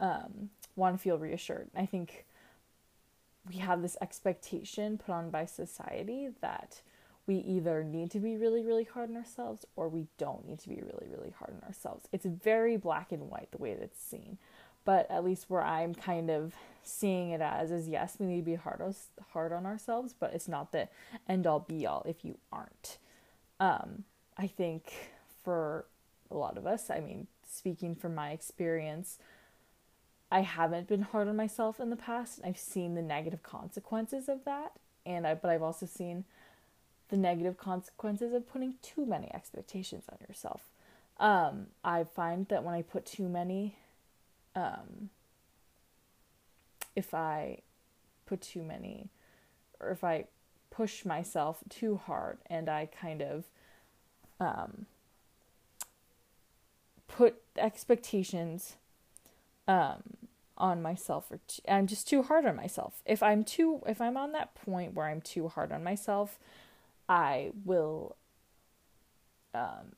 um, 0.01 0.51
want 0.77 0.97
to 0.97 1.03
feel 1.03 1.19
reassured. 1.19 1.71
I 1.77 1.87
think 1.87 2.27
we 3.49 3.57
have 3.57 3.83
this 3.83 3.97
expectation 4.01 4.99
put 4.99 5.13
on 5.13 5.31
by 5.31 5.45
society 5.45 6.29
that 6.41 6.81
we 7.27 7.37
either 7.37 7.85
need 7.85 8.11
to 8.11 8.19
be 8.19 8.37
really, 8.37 8.63
really 8.63 8.85
hard 8.85 9.11
on 9.11 9.17
ourselves 9.17 9.65
or 9.77 9.89
we 9.89 10.07
don't 10.19 10.47
need 10.47 10.59
to 10.61 10.69
be 10.69 10.77
really, 10.77 11.07
really 11.09 11.33
hard 11.39 11.55
on 11.55 11.67
ourselves. 11.67 12.09
It's 12.13 12.27
very 12.27 12.77
black 12.77 13.13
and 13.13 13.31
white 13.31 13.51
the 13.51 13.59
way 13.59 13.75
that 13.75 13.83
it's 13.83 14.03
seen. 14.03 14.39
But 14.85 15.11
at 15.11 15.25
least 15.25 15.49
where 15.49 15.63
I'm 15.63 15.95
kind 15.95 16.31
of 16.31 16.55
seeing 16.83 17.31
it 17.31 17.41
as 17.41 17.71
is 17.71 17.89
yes, 17.89 18.17
we 18.19 18.27
need 18.27 18.41
to 18.41 18.43
be 18.43 18.55
hard, 18.57 18.83
hard 19.33 19.53
on 19.53 19.65
ourselves, 19.65 20.15
but 20.19 20.35
it's 20.35 20.49
not 20.49 20.73
the 20.73 20.89
end 21.27 21.47
all 21.47 21.61
be 21.61 21.87
all 21.87 22.05
if 22.07 22.25
you 22.25 22.37
aren't. 22.53 22.99
Um, 23.61 24.05
I 24.37 24.47
think 24.47 24.93
for 25.43 25.87
a 26.31 26.37
lot 26.37 26.57
of 26.57 26.67
us. 26.67 26.91
I 26.91 27.01
mean, 27.01 27.27
speaking 27.47 27.95
from 27.95 28.15
my 28.15 28.31
experience, 28.31 29.19
I 30.31 30.41
haven't 30.41 30.89
been 30.89 31.03
hard 31.03 31.29
on 31.29 31.37
myself 31.37 31.79
in 31.81 31.91
the 31.91 31.97
past. 31.97 32.41
I've 32.45 32.59
seen 32.59 32.95
the 32.95 33.03
negative 33.03 33.43
consequences 33.43 34.29
of 34.29 34.45
that, 34.45 34.73
and 35.07 35.27
I 35.27 35.35
but 35.35 35.51
I've 35.51 35.63
also 35.63 35.87
seen 35.87 36.25
the 37.09 37.17
negative 37.17 37.57
consequences 37.57 38.33
of 38.33 38.51
putting 38.51 38.75
too 38.83 39.07
many 39.07 39.33
expectations 39.33 40.05
on 40.11 40.19
yourself. 40.27 40.63
Um, 41.19 41.67
I 41.85 42.05
find 42.05 42.49
that 42.49 42.65
when 42.65 42.75
I 42.75 42.83
put 42.83 43.07
too 43.07 43.29
many, 43.29 43.77
um, 44.57 45.11
if 46.97 47.15
I 47.15 47.59
put 48.27 48.41
too 48.41 48.63
many, 48.63 49.11
or 49.79 49.91
if 49.91 50.03
I 50.03 50.25
push 50.71 51.05
myself 51.05 51.63
too 51.69 52.01
hard 52.05 52.39
and 52.47 52.69
I 52.69 52.87
kind 52.87 53.23
of 53.23 53.45
um, 54.41 54.87
put 57.17 57.37
expectations 57.57 58.77
um, 59.69 60.03
on 60.59 60.83
myself 60.83 61.31
or 61.31 61.41
i 61.69 61.77
I'm 61.77 61.87
just 61.87 62.09
too 62.09 62.23
hard 62.23 62.45
on 62.45 62.57
myself. 62.57 63.03
If 63.07 63.23
I'm 63.23 63.45
too 63.45 63.83
if 63.87 64.01
I'm 64.01 64.17
on 64.17 64.33
that 64.33 64.55
point 64.55 64.95
where 64.95 65.07
I'm 65.07 65.21
too 65.21 65.49
hard 65.49 65.73
on 65.73 65.85
myself, 65.85 66.39
I 67.09 67.51
will 67.65 68.17
um, 69.55 69.95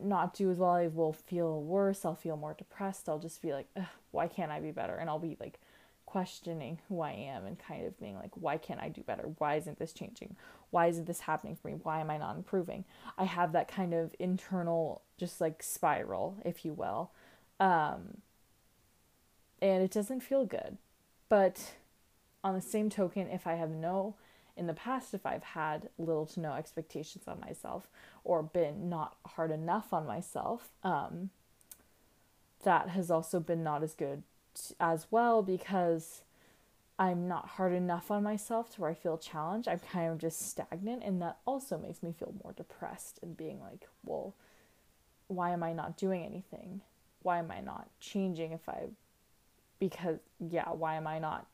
not 0.00 0.34
do 0.34 0.50
as 0.50 0.58
well. 0.58 0.70
I 0.70 0.88
will 0.88 1.12
feel 1.12 1.60
worse. 1.62 2.04
I'll 2.04 2.14
feel 2.14 2.36
more 2.36 2.54
depressed. 2.54 3.08
I'll 3.08 3.18
just 3.18 3.42
be 3.42 3.52
like, 3.52 3.68
why 4.10 4.28
can't 4.28 4.50
I 4.50 4.60
be 4.60 4.70
better? 4.70 4.96
And 4.96 5.10
I'll 5.10 5.18
be 5.18 5.36
like 5.38 5.60
questioning 6.12 6.78
who 6.88 7.00
I 7.00 7.12
am 7.12 7.46
and 7.46 7.58
kind 7.58 7.86
of 7.86 7.98
being 7.98 8.16
like, 8.16 8.32
why 8.34 8.58
can't 8.58 8.82
I 8.82 8.90
do 8.90 9.00
better? 9.00 9.30
Why 9.38 9.56
isn't 9.56 9.78
this 9.78 9.94
changing? 9.94 10.36
Why 10.68 10.88
isn't 10.88 11.06
this 11.06 11.20
happening 11.20 11.56
for 11.56 11.68
me? 11.68 11.78
Why 11.82 12.00
am 12.00 12.10
I 12.10 12.18
not 12.18 12.36
improving? 12.36 12.84
I 13.16 13.24
have 13.24 13.52
that 13.52 13.66
kind 13.66 13.94
of 13.94 14.14
internal, 14.18 15.00
just 15.16 15.40
like 15.40 15.62
spiral, 15.62 16.36
if 16.44 16.66
you 16.66 16.74
will. 16.74 17.12
Um, 17.58 18.18
and 19.62 19.82
it 19.82 19.90
doesn't 19.90 20.20
feel 20.20 20.44
good. 20.44 20.76
But 21.30 21.72
on 22.44 22.54
the 22.54 22.60
same 22.60 22.90
token, 22.90 23.28
if 23.28 23.46
I 23.46 23.54
have 23.54 23.70
no, 23.70 24.16
in 24.54 24.66
the 24.66 24.74
past, 24.74 25.14
if 25.14 25.24
I've 25.24 25.42
had 25.42 25.88
little 25.96 26.26
to 26.26 26.40
no 26.40 26.52
expectations 26.52 27.24
on 27.26 27.40
myself 27.40 27.88
or 28.22 28.42
been 28.42 28.90
not 28.90 29.16
hard 29.24 29.50
enough 29.50 29.94
on 29.94 30.06
myself, 30.06 30.68
um, 30.82 31.30
that 32.64 32.90
has 32.90 33.10
also 33.10 33.40
been 33.40 33.64
not 33.64 33.82
as 33.82 33.94
good 33.94 34.24
as 34.80 35.06
well 35.10 35.42
because 35.42 36.22
I'm 36.98 37.26
not 37.26 37.48
hard 37.48 37.72
enough 37.72 38.10
on 38.10 38.22
myself 38.22 38.70
to 38.74 38.80
where 38.80 38.90
I 38.90 38.94
feel 38.94 39.18
challenged. 39.18 39.66
I'm 39.66 39.80
kind 39.80 40.12
of 40.12 40.18
just 40.18 40.48
stagnant, 40.48 41.02
and 41.02 41.20
that 41.22 41.38
also 41.46 41.78
makes 41.78 42.02
me 42.02 42.12
feel 42.12 42.34
more 42.44 42.52
depressed 42.52 43.18
and 43.22 43.36
being 43.36 43.60
like, 43.60 43.88
well, 44.04 44.34
why 45.26 45.50
am 45.50 45.62
I 45.62 45.72
not 45.72 45.96
doing 45.96 46.22
anything? 46.24 46.82
Why 47.22 47.38
am 47.38 47.50
I 47.50 47.60
not 47.60 47.88
changing 47.98 48.52
if 48.52 48.68
I, 48.68 48.88
because, 49.80 50.18
yeah, 50.38 50.68
why 50.68 50.96
am 50.96 51.06
I 51.06 51.18
not, 51.18 51.46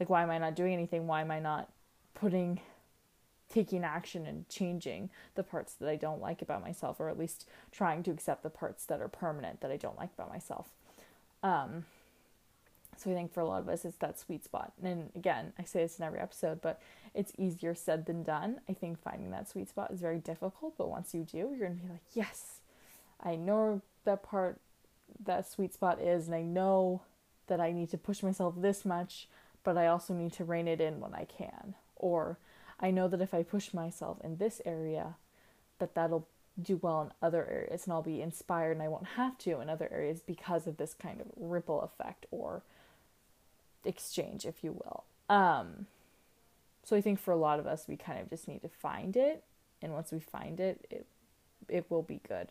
like, 0.00 0.10
why 0.10 0.22
am 0.22 0.30
I 0.30 0.38
not 0.38 0.56
doing 0.56 0.72
anything? 0.72 1.06
Why 1.06 1.20
am 1.20 1.30
I 1.30 1.38
not 1.38 1.70
putting, 2.14 2.60
taking 3.48 3.84
action 3.84 4.26
and 4.26 4.48
changing 4.48 5.10
the 5.36 5.42
parts 5.42 5.74
that 5.74 5.88
I 5.88 5.96
don't 5.96 6.20
like 6.20 6.42
about 6.42 6.60
myself, 6.60 6.98
or 6.98 7.08
at 7.08 7.18
least 7.18 7.48
trying 7.70 8.02
to 8.02 8.10
accept 8.10 8.42
the 8.42 8.50
parts 8.50 8.84
that 8.86 9.00
are 9.00 9.08
permanent 9.08 9.60
that 9.60 9.70
I 9.70 9.76
don't 9.76 9.96
like 9.98 10.10
about 10.12 10.30
myself? 10.30 10.68
Um, 11.42 11.84
so 12.96 13.10
I 13.10 13.14
think 13.14 13.32
for 13.32 13.40
a 13.40 13.46
lot 13.46 13.60
of 13.60 13.68
us, 13.68 13.84
it's 13.84 13.96
that 13.98 14.18
sweet 14.18 14.44
spot. 14.44 14.72
And 14.82 15.10
again, 15.14 15.52
I 15.58 15.62
say 15.62 15.82
this 15.82 15.98
in 15.98 16.04
every 16.04 16.18
episode, 16.18 16.60
but 16.60 16.80
it's 17.14 17.32
easier 17.38 17.74
said 17.74 18.06
than 18.06 18.24
done. 18.24 18.60
I 18.68 18.72
think 18.72 19.00
finding 19.00 19.30
that 19.30 19.48
sweet 19.48 19.68
spot 19.68 19.92
is 19.92 20.00
very 20.00 20.18
difficult, 20.18 20.74
but 20.76 20.88
once 20.90 21.14
you 21.14 21.22
do, 21.22 21.38
you're 21.38 21.68
going 21.68 21.76
to 21.78 21.84
be 21.84 21.92
like, 21.92 22.02
yes, 22.12 22.60
I 23.22 23.36
know 23.36 23.82
that 24.04 24.22
part, 24.24 24.60
that 25.24 25.48
sweet 25.48 25.74
spot 25.74 26.00
is, 26.00 26.26
and 26.26 26.34
I 26.34 26.42
know 26.42 27.02
that 27.46 27.60
I 27.60 27.72
need 27.72 27.90
to 27.90 27.98
push 27.98 28.22
myself 28.22 28.54
this 28.56 28.84
much, 28.84 29.28
but 29.62 29.78
I 29.78 29.86
also 29.86 30.12
need 30.12 30.32
to 30.34 30.44
rein 30.44 30.66
it 30.66 30.80
in 30.80 31.00
when 31.00 31.14
I 31.14 31.24
can. 31.24 31.74
Or 31.94 32.38
I 32.80 32.90
know 32.90 33.06
that 33.08 33.20
if 33.20 33.32
I 33.32 33.42
push 33.42 33.72
myself 33.72 34.18
in 34.24 34.36
this 34.36 34.60
area, 34.64 35.16
that 35.78 35.94
that'll 35.94 36.26
do 36.60 36.76
well 36.76 37.02
in 37.02 37.10
other 37.22 37.46
areas 37.48 37.84
and 37.84 37.92
I'll 37.92 38.02
be 38.02 38.20
inspired 38.20 38.72
and 38.72 38.82
I 38.82 38.88
won't 38.88 39.06
have 39.16 39.38
to 39.38 39.60
in 39.60 39.70
other 39.70 39.88
areas 39.92 40.20
because 40.20 40.66
of 40.66 40.76
this 40.76 40.94
kind 40.94 41.20
of 41.20 41.26
ripple 41.36 41.82
effect 41.82 42.26
or 42.30 42.62
exchange, 43.84 44.44
if 44.44 44.64
you 44.64 44.72
will. 44.72 45.04
Um, 45.28 45.86
so 46.82 46.96
I 46.96 47.00
think 47.00 47.20
for 47.20 47.32
a 47.32 47.36
lot 47.36 47.60
of 47.60 47.66
us, 47.66 47.84
we 47.86 47.96
kind 47.96 48.20
of 48.20 48.30
just 48.30 48.48
need 48.48 48.62
to 48.62 48.68
find 48.68 49.16
it, 49.16 49.44
and 49.82 49.92
once 49.92 50.10
we 50.10 50.20
find 50.20 50.58
it, 50.58 50.86
it 50.90 51.06
it 51.68 51.84
will 51.90 52.02
be 52.02 52.20
good. 52.26 52.48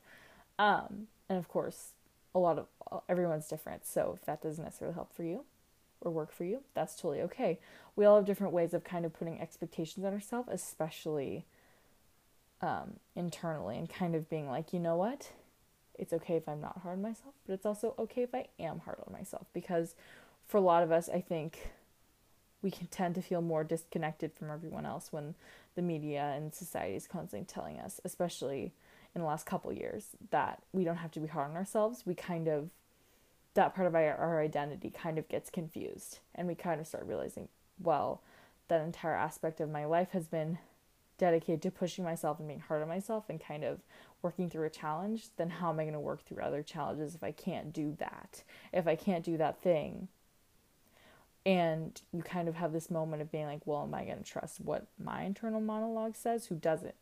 Um, 0.60 1.08
and 1.28 1.40
of 1.40 1.48
course, 1.48 1.94
a 2.36 2.40
lot 2.40 2.60
of 2.60 3.02
everyone's 3.10 3.48
different, 3.48 3.86
so 3.86 4.18
if 4.20 4.26
that 4.26 4.44
doesn't 4.44 4.64
necessarily 4.64 4.94
help 4.94 5.12
for 5.12 5.24
you 5.24 5.44
or 6.02 6.12
work 6.12 6.32
for 6.32 6.44
you, 6.44 6.62
that's 6.76 6.96
totally 6.96 7.22
okay. 7.22 7.58
We 7.96 8.06
all 8.06 8.18
have 8.18 8.26
different 8.26 8.54
ways 8.54 8.76
of 8.76 8.84
kind 8.84 9.06
of 9.06 9.14
putting 9.14 9.42
expectations 9.42 10.06
on 10.06 10.14
ourselves, 10.14 10.50
especially 10.52 11.46
um, 12.62 12.94
internally 13.16 13.78
and 13.78 13.90
kind 13.90 14.16
of 14.16 14.30
being 14.30 14.50
like, 14.50 14.74
you 14.74 14.80
know 14.80 14.96
what? 14.96 15.32
It's 15.98 16.14
okay 16.14 16.36
if 16.36 16.48
I'm 16.48 16.62
not 16.62 16.80
hard 16.84 16.98
on 16.98 17.02
myself, 17.02 17.34
but 17.46 17.54
it's 17.54 17.66
also 17.66 17.96
okay 17.98 18.24
if 18.24 18.34
I 18.34 18.48
am 18.60 18.80
hard 18.80 19.00
on 19.06 19.14
myself 19.14 19.48
because 19.54 19.96
for 20.46 20.58
a 20.58 20.62
lot 20.62 20.84
of 20.84 20.92
us, 20.92 21.10
I 21.10 21.22
think 21.22 21.72
we 22.62 22.72
can 22.72 22.88
tend 22.88 23.16
to 23.16 23.22
feel 23.22 23.42
more 23.42 23.64
disconnected 23.64 24.32
from 24.34 24.50
everyone 24.50 24.86
else 24.86 25.12
when 25.12 25.36
the 25.76 25.82
media 25.82 26.34
and 26.36 26.54
society 26.54 26.96
is 26.96 27.08
constantly 27.08 27.46
telling 27.46 27.80
us, 27.80 28.00
especially 28.04 28.74
in 29.16 29.22
the 29.22 29.28
last 29.28 29.46
couple 29.46 29.72
years, 29.72 30.10
that 30.32 30.62
we 30.72 30.84
don't 30.84 30.98
have 30.98 31.12
to 31.12 31.20
be 31.20 31.28
hard 31.28 31.50
on 31.50 31.56
ourselves. 31.56 32.04
We 32.06 32.16
kind 32.16 32.48
of 32.48 32.70
that 33.54 33.74
part 33.74 33.88
of 33.88 33.96
our, 33.96 34.16
our 34.16 34.42
identity 34.42 34.92
kind 34.92 35.18
of 35.18 35.28
gets 35.28 35.50
confused 35.50 36.20
and 36.36 36.48
we 36.48 36.54
kind 36.54 36.80
of 36.80 36.86
start 36.86 37.08
realizing, 37.08 37.48
well, 37.82 38.22
that 38.68 38.82
entire 38.82 39.16
aspect 39.16 39.60
of 39.60 39.70
my 39.70 39.86
life 39.86 40.10
has 40.12 40.28
been 40.28 40.60
dedicated 41.18 41.62
to 41.64 41.72
pushing 41.72 42.04
myself 42.04 42.40
and 42.40 42.48
being 42.48 42.60
hard 42.60 42.82
on 42.82 42.88
myself 42.88 43.26
and 43.30 43.40
kind 43.40 43.64
of 43.64 43.80
working 44.22 44.50
through 44.50 44.66
a 44.66 44.70
challenge, 44.70 45.28
then 45.38 45.50
how 45.50 45.70
am 45.70 45.80
I 45.80 45.84
going 45.84 45.94
to 45.94 46.00
work 46.00 46.24
through 46.24 46.44
other 46.44 46.64
challenges 46.64 47.16
if 47.16 47.24
I 47.24 47.32
can't 47.32 47.74
do 47.74 47.96
that? 48.00 48.44
If 48.74 48.88
I 48.88 48.96
can't 48.96 49.24
do 49.24 49.38
that 49.38 49.62
thing. 49.62 50.08
And 51.46 52.00
you 52.12 52.24
kind 52.24 52.48
of 52.48 52.56
have 52.56 52.74
this 52.74 52.92
moment 52.92 53.22
of 53.22 53.32
being 53.32 53.46
like, 53.46 53.62
well, 53.66 53.84
am 53.84 53.94
I 53.94 54.04
going 54.04 54.18
to 54.18 54.24
trust 54.24 54.60
what 54.60 54.88
my 55.02 55.24
internal 55.24 55.62
monologue 55.62 56.16
says? 56.16 56.48
Who 56.48 56.56
doesn't? 56.56 56.96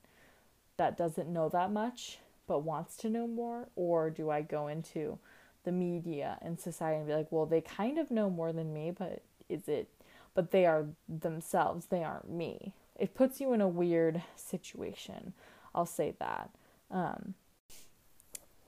That 0.78 0.98
doesn't 0.98 1.32
know 1.32 1.50
that 1.50 1.72
much, 1.72 2.20
but 2.46 2.60
wants 2.60 2.96
to 2.98 3.10
know 3.10 3.28
more? 3.28 3.70
Or 3.76 4.10
do 4.10 4.30
I 4.30 4.42
go 4.42 4.68
into 4.68 5.18
the 5.64 5.72
media 5.72 6.38
and 6.42 6.60
society 6.60 6.98
and 6.98 7.08
be 7.08 7.14
like, 7.14 7.32
well, 7.32 7.48
they 7.48 7.62
kind 7.62 7.98
of 7.98 8.12
know 8.12 8.30
more 8.30 8.54
than 8.54 8.74
me, 8.74 8.92
but 8.92 9.24
is 9.50 9.68
it, 9.68 9.90
but 10.34 10.52
they 10.52 10.66
are 10.66 10.86
themselves, 11.10 11.88
they 11.88 12.04
aren't 12.04 12.30
me. 12.30 12.74
It 13.00 13.14
puts 13.14 13.42
you 13.42 13.54
in 13.54 13.62
a 13.62 13.68
weird 13.68 14.22
situation. 14.36 15.34
I'll 15.74 15.86
say 15.86 16.16
that. 16.20 16.50
Um, 16.90 17.34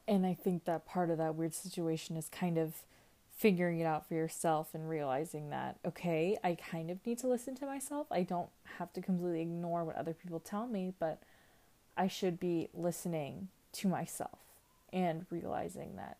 and 0.07 0.25
I 0.25 0.33
think 0.33 0.65
that 0.65 0.85
part 0.85 1.09
of 1.09 1.17
that 1.17 1.35
weird 1.35 1.53
situation 1.53 2.17
is 2.17 2.29
kind 2.29 2.57
of 2.57 2.83
figuring 3.37 3.79
it 3.79 3.85
out 3.85 4.07
for 4.07 4.15
yourself 4.15 4.69
and 4.73 4.89
realizing 4.89 5.51
that, 5.51 5.77
okay, 5.85 6.37
I 6.43 6.55
kind 6.55 6.89
of 6.89 7.05
need 7.05 7.19
to 7.19 7.27
listen 7.27 7.55
to 7.55 7.65
myself. 7.65 8.07
I 8.09 8.23
don't 8.23 8.49
have 8.79 8.91
to 8.93 9.01
completely 9.01 9.41
ignore 9.41 9.83
what 9.83 9.95
other 9.95 10.13
people 10.13 10.39
tell 10.39 10.65
me, 10.65 10.93
but 10.99 11.21
I 11.95 12.07
should 12.07 12.39
be 12.39 12.69
listening 12.73 13.49
to 13.73 13.87
myself 13.87 14.39
and 14.91 15.25
realizing 15.29 15.97
that, 15.97 16.17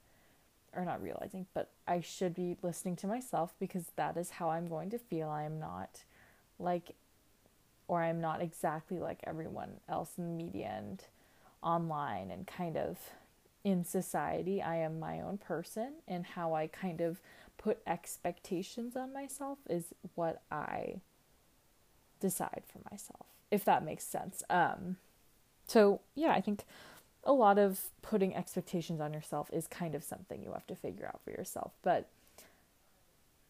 or 0.75 0.85
not 0.85 1.01
realizing, 1.01 1.47
but 1.53 1.71
I 1.87 2.01
should 2.01 2.35
be 2.35 2.57
listening 2.61 2.95
to 2.97 3.07
myself 3.07 3.55
because 3.59 3.85
that 3.95 4.15
is 4.15 4.31
how 4.31 4.49
I'm 4.49 4.67
going 4.67 4.91
to 4.91 4.99
feel. 4.99 5.29
I 5.29 5.43
am 5.43 5.59
not 5.59 6.03
like, 6.59 6.91
or 7.87 8.03
I'm 8.03 8.21
not 8.21 8.41
exactly 8.41 8.99
like 8.99 9.19
everyone 9.25 9.79
else 9.87 10.11
in 10.17 10.25
the 10.25 10.43
media 10.43 10.73
and 10.77 11.03
online 11.61 12.31
and 12.31 12.45
kind 12.45 12.77
of 12.77 12.97
in 13.63 13.83
society, 13.83 14.61
I 14.61 14.77
am 14.77 14.99
my 14.99 15.19
own 15.19 15.37
person, 15.37 15.93
and 16.07 16.25
how 16.25 16.53
I 16.53 16.67
kind 16.67 17.01
of 17.01 17.19
put 17.57 17.79
expectations 17.85 18.95
on 18.95 19.11
myself 19.11 19.57
is 19.69 19.93
what 20.15 20.41
I 20.49 21.01
decide 22.19 22.63
for 22.65 22.79
myself, 22.89 23.25
if 23.51 23.65
that 23.65 23.83
makes 23.83 24.05
sense. 24.05 24.43
Um, 24.49 24.97
so, 25.67 25.99
yeah, 26.15 26.31
I 26.31 26.39
think 26.39 26.63
a 27.23 27.33
lot 27.33 27.59
of 27.59 27.89
putting 28.01 28.35
expectations 28.35 29.01
on 29.01 29.13
yourself 29.13 29.49
is 29.51 29.67
kind 29.67 29.95
of 29.95 30.03
something 30.03 30.41
you 30.41 30.53
have 30.53 30.67
to 30.67 30.75
figure 30.75 31.07
out 31.07 31.19
for 31.25 31.31
yourself. 31.31 31.73
But 31.81 32.07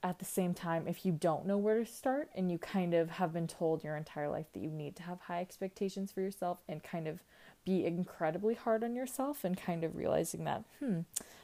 at 0.04 0.20
the 0.20 0.26
same 0.26 0.54
time, 0.54 0.88
if 0.88 1.06
you 1.06 1.12
don't 1.12 1.46
know 1.46 1.58
where 1.58 1.80
to 1.80 1.86
start 1.86 2.30
and 2.36 2.52
you 2.52 2.58
kind 2.58 2.94
of 2.94 3.10
have 3.12 3.34
been 3.34 3.48
told 3.48 3.84
your 3.84 3.96
entire 3.96 4.30
life 4.30 4.46
that 4.54 4.62
you 4.62 4.70
need 4.70 4.96
to 4.96 5.04
have 5.04 5.20
high 5.22 5.42
expectations 5.42 6.12
for 6.12 6.22
yourself 6.22 6.60
and 6.70 6.84
kind 6.84 7.08
of 7.08 7.20
be 7.66 7.86
incredibly 7.86 8.54
hard 8.54 8.84
on 8.84 8.96
yourself 8.96 9.44
and 9.44 9.58
kind 9.58 9.84
of 9.84 9.96
realizing 9.96 10.44
that, 10.44 10.64
hmm, 10.80 11.00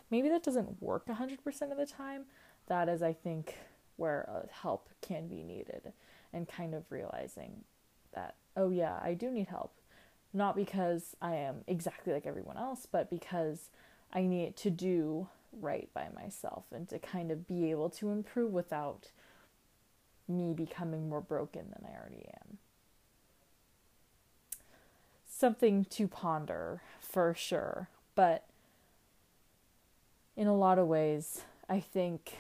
maybe 0.10 0.30
that 0.30 0.44
doesn't 0.44 0.82
work 0.82 1.08
100% 1.08 1.72
of 1.72 1.78
the 1.78 1.86
time, 1.86 2.26
that 2.68 2.88
is, 2.88 3.02
I 3.02 3.14
think, 3.14 3.58
where 3.98 4.48
help 4.62 4.90
can 5.02 5.28
be 5.28 5.44
needed. 5.44 5.92
And 6.32 6.48
kind 6.48 6.74
of 6.74 6.84
realizing 6.90 7.64
that, 8.14 8.36
oh, 8.58 8.70
yeah, 8.70 9.00
I 9.04 9.14
do 9.14 9.30
need 9.30 9.48
help. 9.48 9.74
Not 10.34 10.56
because 10.56 11.16
I 11.22 11.36
am 11.36 11.64
exactly 11.68 12.12
like 12.12 12.26
everyone 12.26 12.58
else, 12.58 12.88
but 12.92 13.10
because 13.10 13.70
I 14.12 14.22
need 14.22 14.56
to 14.58 14.72
do 14.72 15.28
right 15.60 15.90
by 15.94 16.08
myself 16.16 16.66
and 16.72 16.88
to 16.90 17.00
kind 17.00 17.32
of 17.32 17.48
be 17.48 17.72
able 17.72 17.90
to 17.90 18.10
improve 18.10 18.52
without 18.52 19.12
me 20.28 20.54
becoming 20.54 21.10
more 21.10 21.22
broken 21.22 21.66
than 21.70 21.86
I 21.86 21.98
already 22.00 22.26
am 22.42 22.58
something 25.44 25.84
to 25.84 26.08
ponder 26.08 26.82
for 27.02 27.34
sure. 27.34 27.90
But 28.16 28.46
in 30.38 30.48
a 30.48 30.56
lot 30.56 30.80
of 30.80 30.88
ways, 30.88 31.42
I 31.68 31.82
think 31.82 32.32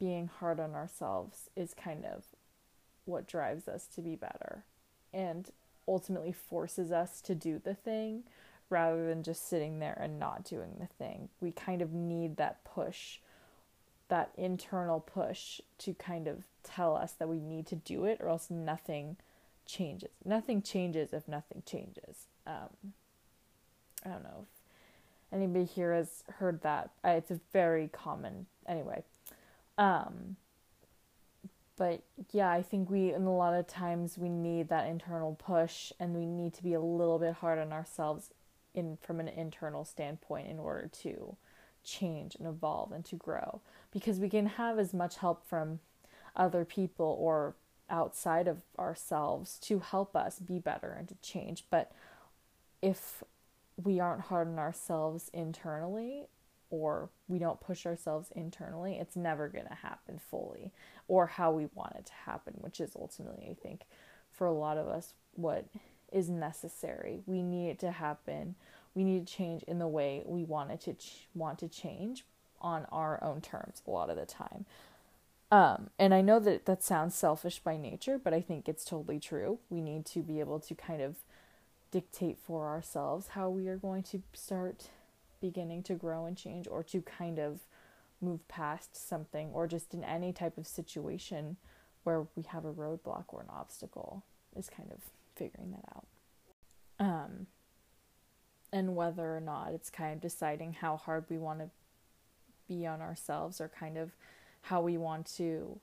being 0.00 0.28
hard 0.40 0.58
on 0.58 0.74
ourselves 0.74 1.48
is 1.54 1.74
kind 1.74 2.04
of 2.04 2.24
what 3.04 3.28
drives 3.28 3.68
us 3.68 3.86
to 3.94 4.00
be 4.00 4.16
better 4.16 4.64
and 5.12 5.50
ultimately 5.86 6.32
forces 6.32 6.90
us 6.90 7.20
to 7.20 7.36
do 7.36 7.60
the 7.62 7.74
thing 7.74 8.24
rather 8.70 9.06
than 9.06 9.22
just 9.22 9.48
sitting 9.48 9.80
there 9.80 9.98
and 10.00 10.18
not 10.18 10.44
doing 10.44 10.76
the 10.78 10.86
thing. 10.86 11.28
We 11.40 11.50
kind 11.50 11.82
of 11.82 11.92
need 11.92 12.36
that 12.36 12.64
push, 12.64 13.18
that 14.08 14.30
internal 14.36 15.00
push 15.00 15.60
to 15.78 15.92
kind 15.94 16.28
of 16.28 16.44
tell 16.62 16.96
us 16.96 17.12
that 17.12 17.28
we 17.28 17.40
need 17.40 17.66
to 17.66 17.76
do 17.76 18.04
it 18.04 18.18
or 18.20 18.28
else 18.28 18.48
nothing 18.48 19.16
changes. 19.66 20.10
Nothing 20.24 20.62
changes 20.62 21.12
if 21.12 21.26
nothing 21.26 21.62
changes. 21.66 22.26
Um, 22.46 22.94
I 24.04 24.10
don't 24.10 24.22
know 24.22 24.46
if 24.46 25.36
anybody 25.36 25.64
here 25.64 25.92
has 25.92 26.24
heard 26.38 26.62
that. 26.62 26.90
It's 27.04 27.30
a 27.30 27.40
very 27.52 27.88
common, 27.88 28.46
anyway. 28.66 29.02
Um, 29.78 30.36
but 31.76 32.02
yeah, 32.30 32.50
I 32.50 32.62
think 32.62 32.90
we, 32.90 33.12
in 33.12 33.22
a 33.22 33.34
lot 33.34 33.54
of 33.54 33.66
times, 33.66 34.18
we 34.18 34.28
need 34.28 34.68
that 34.68 34.86
internal 34.86 35.34
push 35.34 35.92
and 35.98 36.14
we 36.14 36.26
need 36.26 36.52
to 36.54 36.62
be 36.62 36.74
a 36.74 36.80
little 36.80 37.18
bit 37.18 37.34
hard 37.34 37.58
on 37.58 37.72
ourselves 37.72 38.30
in 38.74 38.98
from 39.00 39.20
an 39.20 39.28
internal 39.28 39.84
standpoint 39.84 40.48
in 40.48 40.58
order 40.58 40.88
to 41.02 41.36
change 41.82 42.34
and 42.36 42.46
evolve 42.46 42.92
and 42.92 43.04
to 43.06 43.16
grow. 43.16 43.60
Because 43.90 44.18
we 44.18 44.28
can 44.28 44.46
have 44.46 44.78
as 44.78 44.92
much 44.92 45.16
help 45.16 45.46
from 45.46 45.80
other 46.36 46.64
people 46.64 47.16
or 47.18 47.54
outside 47.88 48.46
of 48.46 48.62
ourselves 48.78 49.58
to 49.58 49.80
help 49.80 50.14
us 50.14 50.38
be 50.38 50.58
better 50.58 50.94
and 50.96 51.08
to 51.08 51.14
change. 51.22 51.64
But 51.70 51.90
if 52.80 53.22
we 53.76 53.98
aren't 53.98 54.22
hard 54.22 54.48
on 54.48 54.58
ourselves 54.58 55.30
internally 55.32 56.26
or 56.70 57.10
we 57.26 57.38
don't 57.38 57.60
push 57.60 57.84
ourselves 57.84 58.30
internally, 58.36 58.96
it's 58.96 59.16
never 59.16 59.48
going 59.48 59.66
to 59.66 59.74
happen 59.74 60.20
fully 60.30 60.72
or 61.08 61.26
how 61.26 61.50
we 61.50 61.66
want 61.74 61.96
it 61.96 62.06
to 62.06 62.12
happen, 62.12 62.54
which 62.58 62.80
is 62.80 62.92
ultimately, 62.94 63.48
I 63.50 63.54
think, 63.60 63.82
for 64.30 64.46
a 64.46 64.52
lot 64.52 64.78
of 64.78 64.86
us, 64.86 65.14
what 65.34 65.66
is 66.12 66.28
necessary. 66.28 67.22
We 67.26 67.42
need 67.42 67.70
it 67.70 67.78
to 67.80 67.92
happen. 67.92 68.54
We 68.94 69.04
need 69.04 69.26
to 69.26 69.32
change 69.32 69.62
in 69.64 69.78
the 69.78 69.88
way 69.88 70.22
we 70.24 70.44
want 70.44 70.70
it 70.70 70.80
to 70.82 70.94
ch- 70.94 71.28
want 71.34 71.58
to 71.60 71.68
change 71.68 72.24
on 72.60 72.86
our 72.92 73.22
own 73.22 73.40
terms 73.40 73.82
a 73.86 73.90
lot 73.90 74.10
of 74.10 74.16
the 74.16 74.26
time. 74.26 74.66
Um, 75.50 75.90
and 75.98 76.14
I 76.14 76.20
know 76.20 76.38
that 76.38 76.66
that 76.66 76.84
sounds 76.84 77.14
selfish 77.14 77.58
by 77.58 77.76
nature, 77.76 78.18
but 78.22 78.32
I 78.32 78.40
think 78.40 78.68
it's 78.68 78.84
totally 78.84 79.18
true. 79.18 79.58
We 79.68 79.80
need 79.80 80.06
to 80.06 80.20
be 80.20 80.38
able 80.38 80.60
to 80.60 80.74
kind 80.74 81.02
of 81.02 81.16
dictate 81.90 82.38
for 82.38 82.68
ourselves 82.68 83.28
how 83.28 83.50
we 83.50 83.66
are 83.66 83.76
going 83.76 84.04
to 84.04 84.22
start 84.32 84.90
beginning 85.40 85.82
to 85.84 85.94
grow 85.94 86.26
and 86.26 86.36
change 86.36 86.68
or 86.68 86.82
to 86.84 87.02
kind 87.02 87.38
of 87.38 87.60
move 88.20 88.46
past 88.46 89.08
something 89.08 89.50
or 89.52 89.66
just 89.66 89.94
in 89.94 90.04
any 90.04 90.32
type 90.32 90.56
of 90.56 90.66
situation 90.66 91.56
where 92.04 92.26
we 92.36 92.44
have 92.44 92.64
a 92.64 92.72
roadblock 92.72 93.24
or 93.28 93.40
an 93.40 93.48
obstacle 93.50 94.22
is 94.54 94.68
kind 94.68 94.90
of 94.92 94.98
figuring 95.40 95.70
that 95.70 95.84
out. 95.96 96.06
Um, 96.98 97.46
and 98.72 98.94
whether 98.94 99.36
or 99.36 99.40
not 99.40 99.72
it's 99.72 99.90
kind 99.90 100.12
of 100.12 100.20
deciding 100.20 100.74
how 100.74 100.96
hard 100.96 101.24
we 101.28 101.38
want 101.38 101.60
to 101.60 101.70
be 102.68 102.86
on 102.86 103.00
ourselves 103.00 103.60
or 103.60 103.68
kind 103.68 103.96
of 103.96 104.10
how 104.62 104.82
we 104.82 104.98
want 104.98 105.26
to 105.38 105.80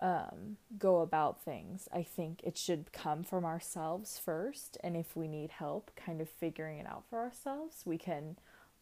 um, 0.00 0.58
go 0.78 1.00
about 1.00 1.42
things. 1.42 1.88
I 1.92 2.02
think 2.02 2.42
it 2.44 2.56
should 2.56 2.92
come 2.92 3.24
from 3.24 3.44
ourselves 3.44 4.20
first, 4.22 4.76
and 4.84 4.96
if 4.96 5.16
we 5.16 5.26
need 5.26 5.50
help 5.50 5.90
kind 5.96 6.20
of 6.20 6.28
figuring 6.28 6.78
it 6.78 6.86
out 6.86 7.04
for 7.08 7.18
ourselves, 7.18 7.82
we 7.84 7.98
can 7.98 8.36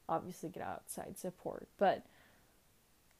obviously 0.09 0.51
get 0.51 0.63
outside 0.63 1.17
support. 1.17 1.69
But 1.79 2.05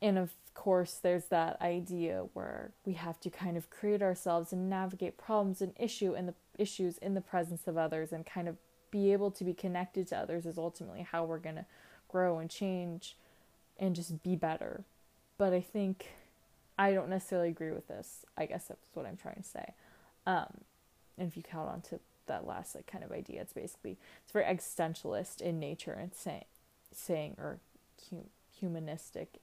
and 0.03 0.19
of 0.19 0.33
course, 0.53 0.99
there's 1.03 1.27
that 1.27 1.61
idea 1.63 2.27
where 2.35 2.73
we 2.85 2.95
have 2.95 3.19
to 3.21 3.31
kind 3.31 3.57
of 3.57 3.71
create 3.71 4.03
ourselves 4.03 4.53
and 4.53 4.69
navigate 4.69 5.17
problems 5.17 5.63
and 5.63 5.73
issue 5.79 6.15
and 6.15 6.29
the 6.29 6.35
issues 6.59 6.99
in 6.99 7.15
the 7.15 7.21
presence 7.21 7.67
of 7.67 7.77
others 7.77 8.13
and 8.13 8.25
kind 8.25 8.49
of 8.49 8.57
be 8.91 9.13
able 9.13 9.31
to 9.31 9.45
be 9.45 9.55
connected 9.55 10.09
to 10.09 10.17
others 10.17 10.47
is 10.47 10.59
ultimately 10.59 11.03
how 11.03 11.25
we're 11.25 11.39
going 11.39 11.57
to 11.57 11.67
grow 12.09 12.39
and 12.39 12.51
change 12.51 13.17
and 13.79 13.95
just 13.95 14.23
be 14.23 14.37
better. 14.37 14.85
But 15.39 15.53
I 15.53 15.61
think 15.61 16.13
I 16.79 16.93
don't 16.93 17.09
necessarily 17.09 17.49
agree 17.49 17.73
with 17.73 17.89
this. 17.89 18.25
I 18.37 18.47
guess 18.47 18.69
that's 18.69 18.81
what 18.95 19.07
I'm 19.07 19.17
trying 19.17 19.37
to 19.37 19.43
say. 19.43 19.75
Um, 20.27 20.61
and 21.19 21.29
if 21.29 21.37
you 21.37 21.43
count 21.43 21.69
on 21.69 21.81
to 21.83 22.01
that 22.27 22.47
last 22.47 22.75
like 22.75 22.87
kind 22.87 23.05
of 23.05 23.13
idea, 23.13 23.41
it's 23.41 23.53
basically 23.53 23.97
it's 24.23 24.33
very 24.33 24.45
existentialist 24.45 25.41
in 25.41 25.59
nature 25.59 25.93
and 25.93 26.15
saying 26.15 26.45
saying 26.93 27.37
or 27.39 27.59
hum- 28.11 28.31
humanistic 28.59 29.41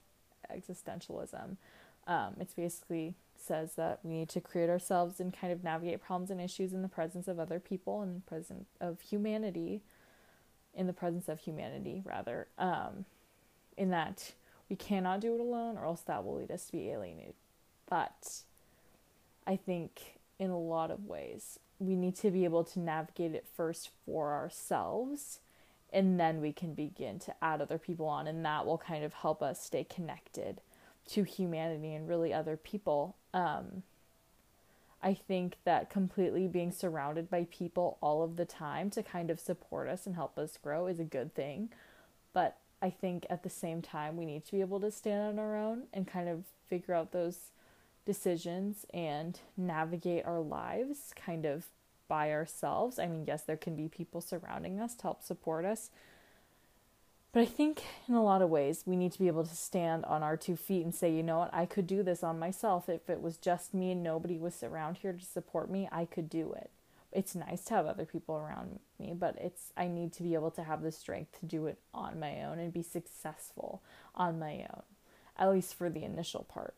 existentialism. 0.52 1.58
Um, 2.06 2.36
it's 2.39 2.54
basically 2.54 3.15
says 3.43 3.75
that 3.75 3.99
we 4.03 4.13
need 4.13 4.29
to 4.29 4.41
create 4.41 4.69
ourselves 4.69 5.19
and 5.19 5.38
kind 5.38 5.51
of 5.51 5.63
navigate 5.63 6.01
problems 6.01 6.32
and 6.32 6.39
issues 6.39 6.73
in 6.73 6.82
the 6.82 6.88
presence 6.88 7.27
of 7.27 7.39
other 7.39 7.60
people 7.60 8.01
and 8.01 8.25
presence 8.25 8.69
of 8.79 9.01
humanity, 9.01 9.82
in 10.73 10.88
the 10.88 10.93
presence 10.93 11.27
of 11.27 11.39
humanity 11.39 12.01
rather. 12.06 12.47
Um, 12.58 13.06
in 13.77 13.89
that 13.89 14.34
we 14.69 14.75
cannot 14.75 15.19
do 15.19 15.34
it 15.36 15.39
alone, 15.39 15.77
or 15.77 15.86
else 15.86 16.01
that 16.01 16.23
will 16.23 16.36
lead 16.36 16.51
us 16.51 16.65
to 16.65 16.71
be 16.71 16.89
alienated. 16.89 17.34
But 17.89 18.41
I 19.45 19.56
think 19.56 20.19
in 20.39 20.49
a 20.49 20.60
lot 20.60 20.91
of 20.91 21.06
ways, 21.06 21.60
we 21.79 21.95
need 21.95 22.15
to 22.17 22.32
be 22.32 22.43
able 22.45 22.63
to 22.63 22.79
navigate 22.79 23.36
it 23.36 23.45
first 23.56 23.89
for 24.06 24.34
ourselves, 24.34 25.39
and 25.91 26.19
then 26.19 26.41
we 26.41 26.53
can 26.53 26.73
begin 26.73 27.19
to 27.19 27.36
add 27.43 27.62
other 27.62 27.77
people 27.77 28.08
on, 28.08 28.25
and 28.25 28.43
that 28.45 28.65
will 28.65 28.77
kind 28.77 29.03
of 29.03 29.13
help 29.13 29.43
us 29.43 29.63
stay 29.63 29.84
connected 29.84 30.62
to 31.10 31.23
humanity 31.23 31.93
and 31.93 32.08
really 32.08 32.34
other 32.34 32.56
people. 32.58 33.17
Um, 33.34 33.84
I 35.02 35.13
think 35.13 35.58
that 35.65 35.89
completely 35.89 36.48
being 36.48 36.72
surrounded 36.72 37.30
by 37.30 37.48
people 37.52 37.98
all 38.02 38.24
of 38.24 38.38
the 38.38 38.46
time 38.46 38.89
to 38.91 39.04
kind 39.04 39.30
of 39.30 39.39
support 39.39 39.89
us 39.89 40.06
and 40.06 40.15
help 40.15 40.38
us 40.38 40.58
grow 40.62 40.88
is 40.88 41.00
a 41.00 41.04
good 41.04 41.36
thing. 41.36 41.69
But 42.32 42.58
I 42.82 42.89
think 42.89 43.26
at 43.30 43.43
the 43.43 43.50
same 43.50 43.82
time, 43.82 44.15
we 44.15 44.26
need 44.26 44.46
to 44.46 44.52
be 44.54 44.62
able 44.62 44.80
to 44.80 44.91
stand 44.91 45.22
on 45.22 45.39
our 45.39 45.58
own 45.58 45.84
and 45.93 46.08
kind 46.08 46.30
of 46.30 46.46
figure 46.67 46.93
out 46.93 47.12
those 47.12 47.52
decisions 48.06 48.86
and 48.93 49.39
navigate 49.58 50.26
our 50.26 50.39
lives 50.39 51.13
kind 51.15 51.46
of 51.46 51.65
by 52.08 52.32
ourselves. 52.32 53.00
I 53.00 53.08
mean, 53.08 53.26
yes, 53.28 53.43
there 53.43 53.58
can 53.58 53.76
be 53.76 53.88
people 53.88 54.22
surrounding 54.22 54.80
us 54.80 54.96
to 54.96 55.04
help 55.04 55.24
support 55.24 55.65
us, 55.65 55.89
but 57.34 57.41
I 57.41 57.46
think 57.46 57.84
in 58.08 58.13
a 58.13 58.24
lot 58.24 58.43
of 58.43 58.50
ways, 58.50 58.84
we 58.86 58.96
need 58.96 59.12
to 59.13 59.19
be 59.19 59.28
able 59.28 59.43
to 59.43 59.56
stand 59.56 60.06
on 60.06 60.22
our 60.22 60.38
two 60.38 60.56
feet 60.56 60.86
and 60.86 60.93
say, 60.93 61.12
you 61.12 61.24
know 61.24 61.39
what, 61.39 61.54
I 61.54 61.65
could 61.65 61.88
do 61.88 62.04
this 62.04 62.24
on 62.24 62.38
myself. 62.38 62.88
If 62.88 63.10
it 63.10 63.22
was 63.22 63.38
just 63.38 63.74
me 63.74 63.91
and 63.91 64.04
nobody 64.04 64.38
was 64.38 64.62
around 64.62 64.98
here 64.98 65.13
to 65.13 65.26
support 65.26 65.69
me, 65.69 65.89
I 65.91 66.06
could 66.06 66.30
do 66.30 66.54
it. 66.54 66.69
It's 67.12 67.36
nice 67.36 67.63
to 67.65 67.74
have 67.74 67.88
other 67.88 68.06
people 68.06 68.36
around 68.36 68.80
me, 69.00 69.13
but 69.17 69.36
it's 69.39 69.72
I 69.76 69.88
need 69.88 70.13
to 70.13 70.24
be 70.24 70.36
able 70.36 70.52
to 70.52 70.63
have 70.63 70.82
the 70.84 70.91
strength 70.91 71.39
to 71.39 71.46
do 71.46 71.65
it 71.65 71.80
on 71.93 72.19
my 72.19 72.43
own 72.43 72.60
and 72.60 72.72
be 72.72 72.84
successful 72.84 73.82
on 74.15 74.39
my 74.39 74.65
own, 74.72 74.84
at 75.38 75.52
least 75.52 75.76
for 75.76 75.89
the 75.89 76.04
initial 76.04 76.43
part. 76.43 76.76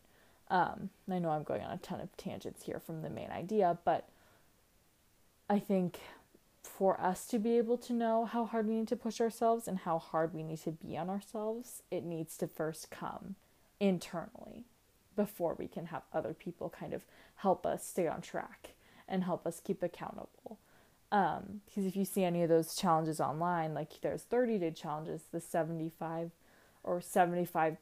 Um, 0.50 0.90
I 1.12 1.20
know 1.20 1.32
I'm 1.32 1.44
going 1.44 1.64
on 1.64 1.72
a 1.72 1.78
ton 1.78 2.00
of 2.00 2.16
tangents 2.18 2.64
here 2.64 2.80
from 2.80 3.02
the 3.02 3.10
main 3.10 3.32
idea, 3.32 3.78
but 3.84 4.08
I 5.50 5.60
think 5.60 6.00
for 6.68 7.00
us 7.00 7.26
to 7.28 7.40
be 7.40 7.58
able 7.58 7.78
to 7.78 7.94
know 7.94 8.26
how 8.26 8.46
hard 8.46 8.68
we 8.68 8.76
need 8.76 8.88
to 8.90 8.96
push 8.96 9.22
ourselves 9.22 9.68
and 9.68 9.80
how 9.80 10.00
hard 10.00 10.34
we 10.34 10.44
need 10.44 10.60
to 10.64 10.72
be 10.72 10.98
on 10.98 11.10
ourselves, 11.10 11.84
it 11.92 12.04
needs 12.04 12.38
to 12.38 12.48
first 12.48 12.90
come 12.92 13.36
internally 13.80 14.66
before 15.16 15.56
we 15.58 15.68
can 15.68 15.88
have 15.88 16.04
other 16.14 16.34
people 16.34 16.70
kind 16.70 16.94
of 16.94 17.04
help 17.38 17.66
us 17.66 17.86
stay 17.86 18.08
on 18.08 18.22
track 18.22 18.74
and 19.08 19.24
help 19.24 19.46
us 19.46 19.62
keep 19.64 19.82
accountable. 19.84 20.60
Um, 21.12 21.62
because 21.66 21.86
if 21.86 21.96
you 21.96 22.06
see 22.06 22.24
any 22.24 22.44
of 22.44 22.50
those 22.50 22.76
challenges 22.76 23.20
online, 23.20 23.74
like 23.74 24.02
there's 24.02 24.24
30 24.24 24.58
day 24.58 24.72
challenges, 24.72 25.22
the 25.32 25.40
75 25.40 26.32
or 26.84 27.00
75 27.02 27.78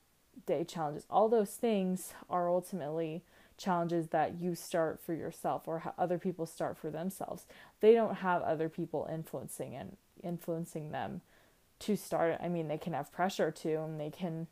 day 0.46 0.63
challenges, 0.63 1.06
all 1.10 1.30
those 1.30 1.52
things 1.52 2.13
are 2.30 2.50
ultimately 2.50 3.24
challenges 3.58 4.08
that 4.08 4.39
you 4.39 4.56
start 4.56 5.00
for 5.02 5.13
yourself 5.13 5.63
or 5.68 5.80
how 5.80 5.94
other 5.98 6.18
people 6.18 6.46
start 6.46 6.78
for 6.78 6.89
themselves. 6.89 7.46
They 7.80 7.94
don't 7.94 8.16
have 8.16 8.42
other 8.42 8.70
people 8.70 9.08
influencing 9.12 9.76
and 9.76 9.98
influencing 10.24 10.92
them 10.92 11.22
to 11.80 11.96
start. 11.96 12.38
I 12.42 12.50
mean, 12.50 12.68
they 12.68 12.78
can 12.78 12.94
have 12.94 13.12
pressure 13.12 13.52
to 13.52 13.76
and 13.82 14.00
they 14.00 14.10
can 14.10 14.48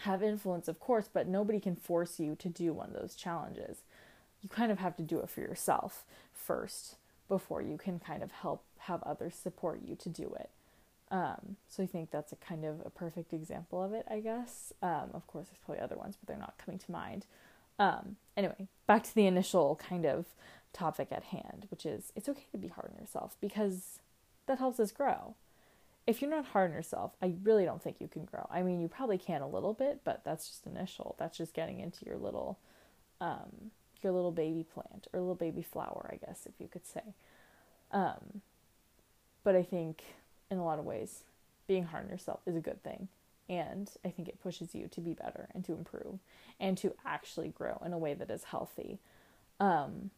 have 0.00 0.22
influence, 0.22 0.68
of 0.68 0.78
course, 0.78 1.08
but 1.12 1.26
nobody 1.26 1.60
can 1.60 1.76
force 1.76 2.20
you 2.20 2.36
to 2.36 2.48
do 2.48 2.72
one 2.72 2.88
of 2.88 3.00
those 3.00 3.14
challenges. 3.14 3.78
You 4.42 4.48
kind 4.48 4.70
of 4.70 4.78
have 4.78 4.96
to 4.96 5.02
do 5.02 5.20
it 5.20 5.30
for 5.30 5.40
yourself 5.40 6.04
first 6.32 6.96
before 7.28 7.62
you 7.62 7.76
can 7.76 7.98
kind 7.98 8.22
of 8.22 8.30
help 8.30 8.62
have 8.80 9.02
others 9.02 9.34
support 9.34 9.80
you 9.84 9.96
to 9.96 10.08
do 10.08 10.34
it. 10.38 10.50
Um, 11.10 11.56
so 11.68 11.82
I 11.82 11.86
think 11.86 12.10
that's 12.10 12.32
a 12.32 12.36
kind 12.36 12.64
of 12.64 12.80
a 12.84 12.90
perfect 12.90 13.32
example 13.32 13.82
of 13.82 13.92
it, 13.92 14.04
I 14.10 14.20
guess. 14.20 14.72
Um, 14.82 15.10
of 15.14 15.26
course, 15.26 15.46
there's 15.48 15.58
probably 15.64 15.82
other 15.82 15.96
ones, 15.96 16.16
but 16.20 16.28
they're 16.28 16.38
not 16.38 16.58
coming 16.64 16.78
to 16.78 16.92
mind. 16.92 17.26
Um, 17.78 18.16
anyway, 18.36 18.68
back 18.86 19.02
to 19.04 19.14
the 19.14 19.26
initial 19.26 19.80
kind 19.88 20.06
of 20.06 20.26
topic 20.72 21.08
at 21.10 21.24
hand, 21.24 21.66
which 21.70 21.86
is 21.86 22.12
it's 22.14 22.28
okay 22.28 22.46
to 22.52 22.58
be 22.58 22.68
hard 22.68 22.90
on 22.94 23.00
yourself 23.00 23.36
because 23.40 23.98
that 24.46 24.58
helps 24.58 24.78
us 24.78 24.92
grow. 24.92 25.34
If 26.06 26.22
you're 26.22 26.30
not 26.30 26.46
hard 26.46 26.70
on 26.70 26.76
yourself, 26.76 27.12
I 27.20 27.34
really 27.42 27.64
don't 27.64 27.82
think 27.82 27.96
you 27.98 28.06
can 28.06 28.24
grow. 28.24 28.46
I 28.50 28.62
mean, 28.62 28.80
you 28.80 28.88
probably 28.88 29.18
can 29.18 29.42
a 29.42 29.48
little 29.48 29.72
bit, 29.72 30.02
but 30.04 30.22
that's 30.24 30.48
just 30.48 30.66
initial. 30.66 31.16
That's 31.18 31.36
just 31.36 31.52
getting 31.52 31.80
into 31.80 32.04
your 32.04 32.16
little, 32.16 32.58
um, 33.20 33.72
your 34.02 34.12
little 34.12 34.30
baby 34.30 34.64
plant 34.72 35.08
or 35.12 35.20
little 35.20 35.34
baby 35.34 35.62
flower, 35.62 36.08
I 36.12 36.24
guess, 36.24 36.46
if 36.46 36.54
you 36.60 36.68
could 36.68 36.86
say. 36.86 37.14
Um, 37.90 38.42
but 39.42 39.56
I 39.56 39.64
think 39.64 40.02
in 40.48 40.58
a 40.58 40.64
lot 40.64 40.78
of 40.78 40.84
ways, 40.84 41.24
being 41.66 41.84
hard 41.84 42.04
on 42.04 42.10
yourself 42.10 42.40
is 42.46 42.54
a 42.54 42.60
good 42.60 42.82
thing. 42.84 43.08
And 43.48 43.90
I 44.04 44.08
think 44.08 44.28
it 44.28 44.42
pushes 44.42 44.74
you 44.74 44.88
to 44.88 45.00
be 45.00 45.14
better 45.14 45.48
and 45.54 45.64
to 45.66 45.72
improve 45.72 46.18
and 46.58 46.76
to 46.78 46.94
actually 47.04 47.48
grow 47.48 47.80
in 47.84 47.92
a 47.92 47.98
way 47.98 48.14
that 48.14 48.30
is 48.30 48.44
healthy. 48.44 48.98
Um, 49.60 50.10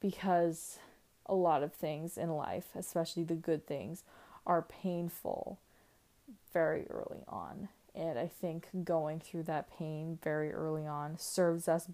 because 0.00 0.78
a 1.24 1.34
lot 1.34 1.62
of 1.62 1.72
things 1.72 2.18
in 2.18 2.30
life, 2.30 2.68
especially 2.76 3.24
the 3.24 3.34
good 3.34 3.66
things, 3.66 4.04
are 4.46 4.62
painful 4.62 5.58
very 6.52 6.86
early 6.90 7.24
on. 7.28 7.68
And 7.94 8.18
I 8.18 8.26
think 8.26 8.68
going 8.84 9.20
through 9.20 9.44
that 9.44 9.70
pain 9.76 10.18
very 10.22 10.52
early 10.52 10.86
on 10.86 11.18
serves 11.18 11.66
us 11.66 11.88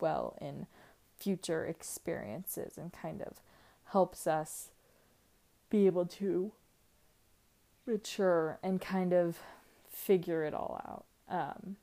well 0.00 0.36
in 0.40 0.66
future 1.18 1.64
experiences 1.64 2.76
and 2.76 2.92
kind 2.92 3.22
of 3.22 3.34
helps 3.92 4.26
us 4.26 4.70
be 5.70 5.86
able 5.86 6.06
to 6.06 6.52
mature 7.86 8.58
and 8.62 8.80
kind 8.80 9.12
of 9.12 9.38
figure 9.90 10.44
it 10.44 10.54
all 10.54 10.80
out. 10.86 11.04
Um, 11.28 11.76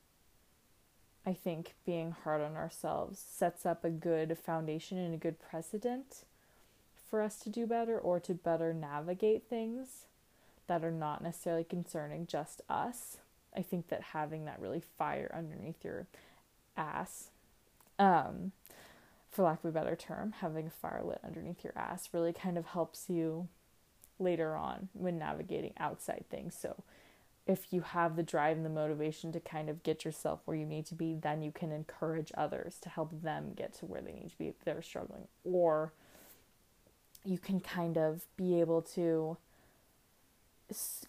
I 1.25 1.33
think 1.33 1.75
being 1.85 2.11
hard 2.23 2.41
on 2.41 2.55
ourselves 2.55 3.19
sets 3.19 3.65
up 3.65 3.83
a 3.83 3.89
good 3.89 4.37
foundation 4.37 4.97
and 4.97 5.13
a 5.13 5.17
good 5.17 5.39
precedent 5.39 6.23
for 7.09 7.21
us 7.21 7.37
to 7.39 7.49
do 7.49 7.67
better 7.67 7.97
or 7.97 8.19
to 8.21 8.33
better 8.33 8.73
navigate 8.73 9.43
things 9.49 10.05
that 10.67 10.83
are 10.83 10.91
not 10.91 11.21
necessarily 11.21 11.63
concerning 11.63 12.25
just 12.25 12.61
us. 12.69 13.17
I 13.55 13.61
think 13.61 13.89
that 13.89 14.01
having 14.01 14.45
that 14.45 14.59
really 14.59 14.81
fire 14.97 15.29
underneath 15.35 15.83
your 15.83 16.07
ass, 16.77 17.29
um, 17.99 18.53
for 19.29 19.43
lack 19.43 19.63
of 19.63 19.69
a 19.69 19.73
better 19.73 19.95
term, 19.95 20.33
having 20.39 20.67
a 20.67 20.71
fire 20.71 21.01
lit 21.03 21.19
underneath 21.23 21.63
your 21.63 21.73
ass 21.75 22.09
really 22.13 22.33
kind 22.33 22.57
of 22.57 22.67
helps 22.67 23.09
you 23.09 23.47
later 24.21 24.55
on 24.55 24.89
when 24.93 25.17
navigating 25.17 25.73
outside 25.77 26.25
things. 26.29 26.55
So, 26.59 26.83
if 27.47 27.73
you 27.73 27.81
have 27.81 28.15
the 28.15 28.23
drive 28.23 28.57
and 28.57 28.65
the 28.65 28.69
motivation 28.69 29.31
to 29.31 29.39
kind 29.39 29.69
of 29.69 29.83
get 29.83 30.05
yourself 30.05 30.41
where 30.45 30.55
you 30.55 30.65
need 30.65 30.85
to 30.85 30.95
be, 30.95 31.15
then 31.15 31.41
you 31.41 31.51
can 31.51 31.71
encourage 31.71 32.31
others 32.37 32.77
to 32.81 32.89
help 32.89 33.23
them 33.23 33.53
get 33.55 33.73
to 33.73 33.85
where 33.85 34.01
they 34.01 34.13
need 34.13 34.29
to 34.29 34.37
be 34.37 34.47
if 34.47 34.63
they're 34.63 34.83
struggling. 34.83 35.27
Or 35.43 35.91
you 37.25 37.39
can 37.39 37.59
kind 37.59 37.97
of 37.97 38.25
be 38.37 38.59
able 38.59 38.81
to 38.81 39.37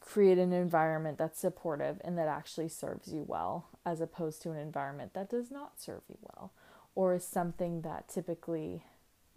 create 0.01 0.39
an 0.39 0.53
environment 0.53 1.19
that's 1.19 1.39
supportive 1.39 2.01
and 2.03 2.19
that 2.19 2.29
actually 2.29 2.69
serves 2.69 3.13
you 3.13 3.25
well, 3.27 3.67
as 3.85 4.01
opposed 4.01 4.43
to 4.43 4.51
an 4.51 4.59
environment 4.59 5.15
that 5.15 5.31
does 5.31 5.51
not 5.51 5.81
serve 5.81 6.03
you 6.09 6.19
well, 6.21 6.51
or 6.95 7.15
is 7.15 7.25
something 7.25 7.83
that 7.83 8.09
typically 8.09 8.83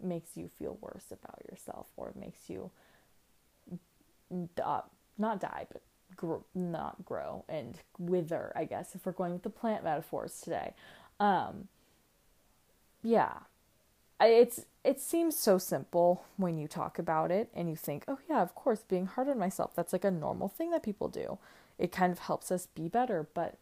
makes 0.02 0.36
you 0.36 0.50
feel 0.58 0.78
worse 0.80 1.06
about 1.10 1.42
yourself 1.48 1.86
or 1.96 2.12
makes 2.18 2.50
you 2.50 2.70
uh, 4.62 4.82
not 5.18 5.40
die, 5.40 5.66
but 5.72 5.82
not 6.54 7.04
grow 7.04 7.44
and 7.48 7.78
wither, 7.98 8.52
I 8.56 8.64
guess, 8.64 8.94
if 8.94 9.04
we're 9.04 9.12
going 9.12 9.32
with 9.32 9.42
the 9.42 9.50
plant 9.50 9.84
metaphors 9.84 10.40
today. 10.40 10.74
Um, 11.20 11.68
yeah, 13.02 13.34
it's 14.20 14.64
it 14.84 15.00
seems 15.00 15.36
so 15.36 15.58
simple 15.58 16.24
when 16.36 16.58
you 16.58 16.68
talk 16.68 16.98
about 16.98 17.30
it 17.30 17.50
and 17.54 17.68
you 17.68 17.76
think, 17.76 18.04
oh 18.08 18.18
yeah, 18.28 18.42
of 18.42 18.54
course, 18.54 18.80
being 18.80 19.06
hard 19.06 19.28
on 19.28 19.38
myself, 19.38 19.74
that's 19.74 19.92
like 19.92 20.04
a 20.04 20.10
normal 20.10 20.48
thing 20.48 20.70
that 20.70 20.82
people 20.82 21.08
do. 21.08 21.38
It 21.78 21.92
kind 21.92 22.12
of 22.12 22.20
helps 22.20 22.50
us 22.50 22.66
be 22.74 22.88
better, 22.88 23.26
but 23.34 23.58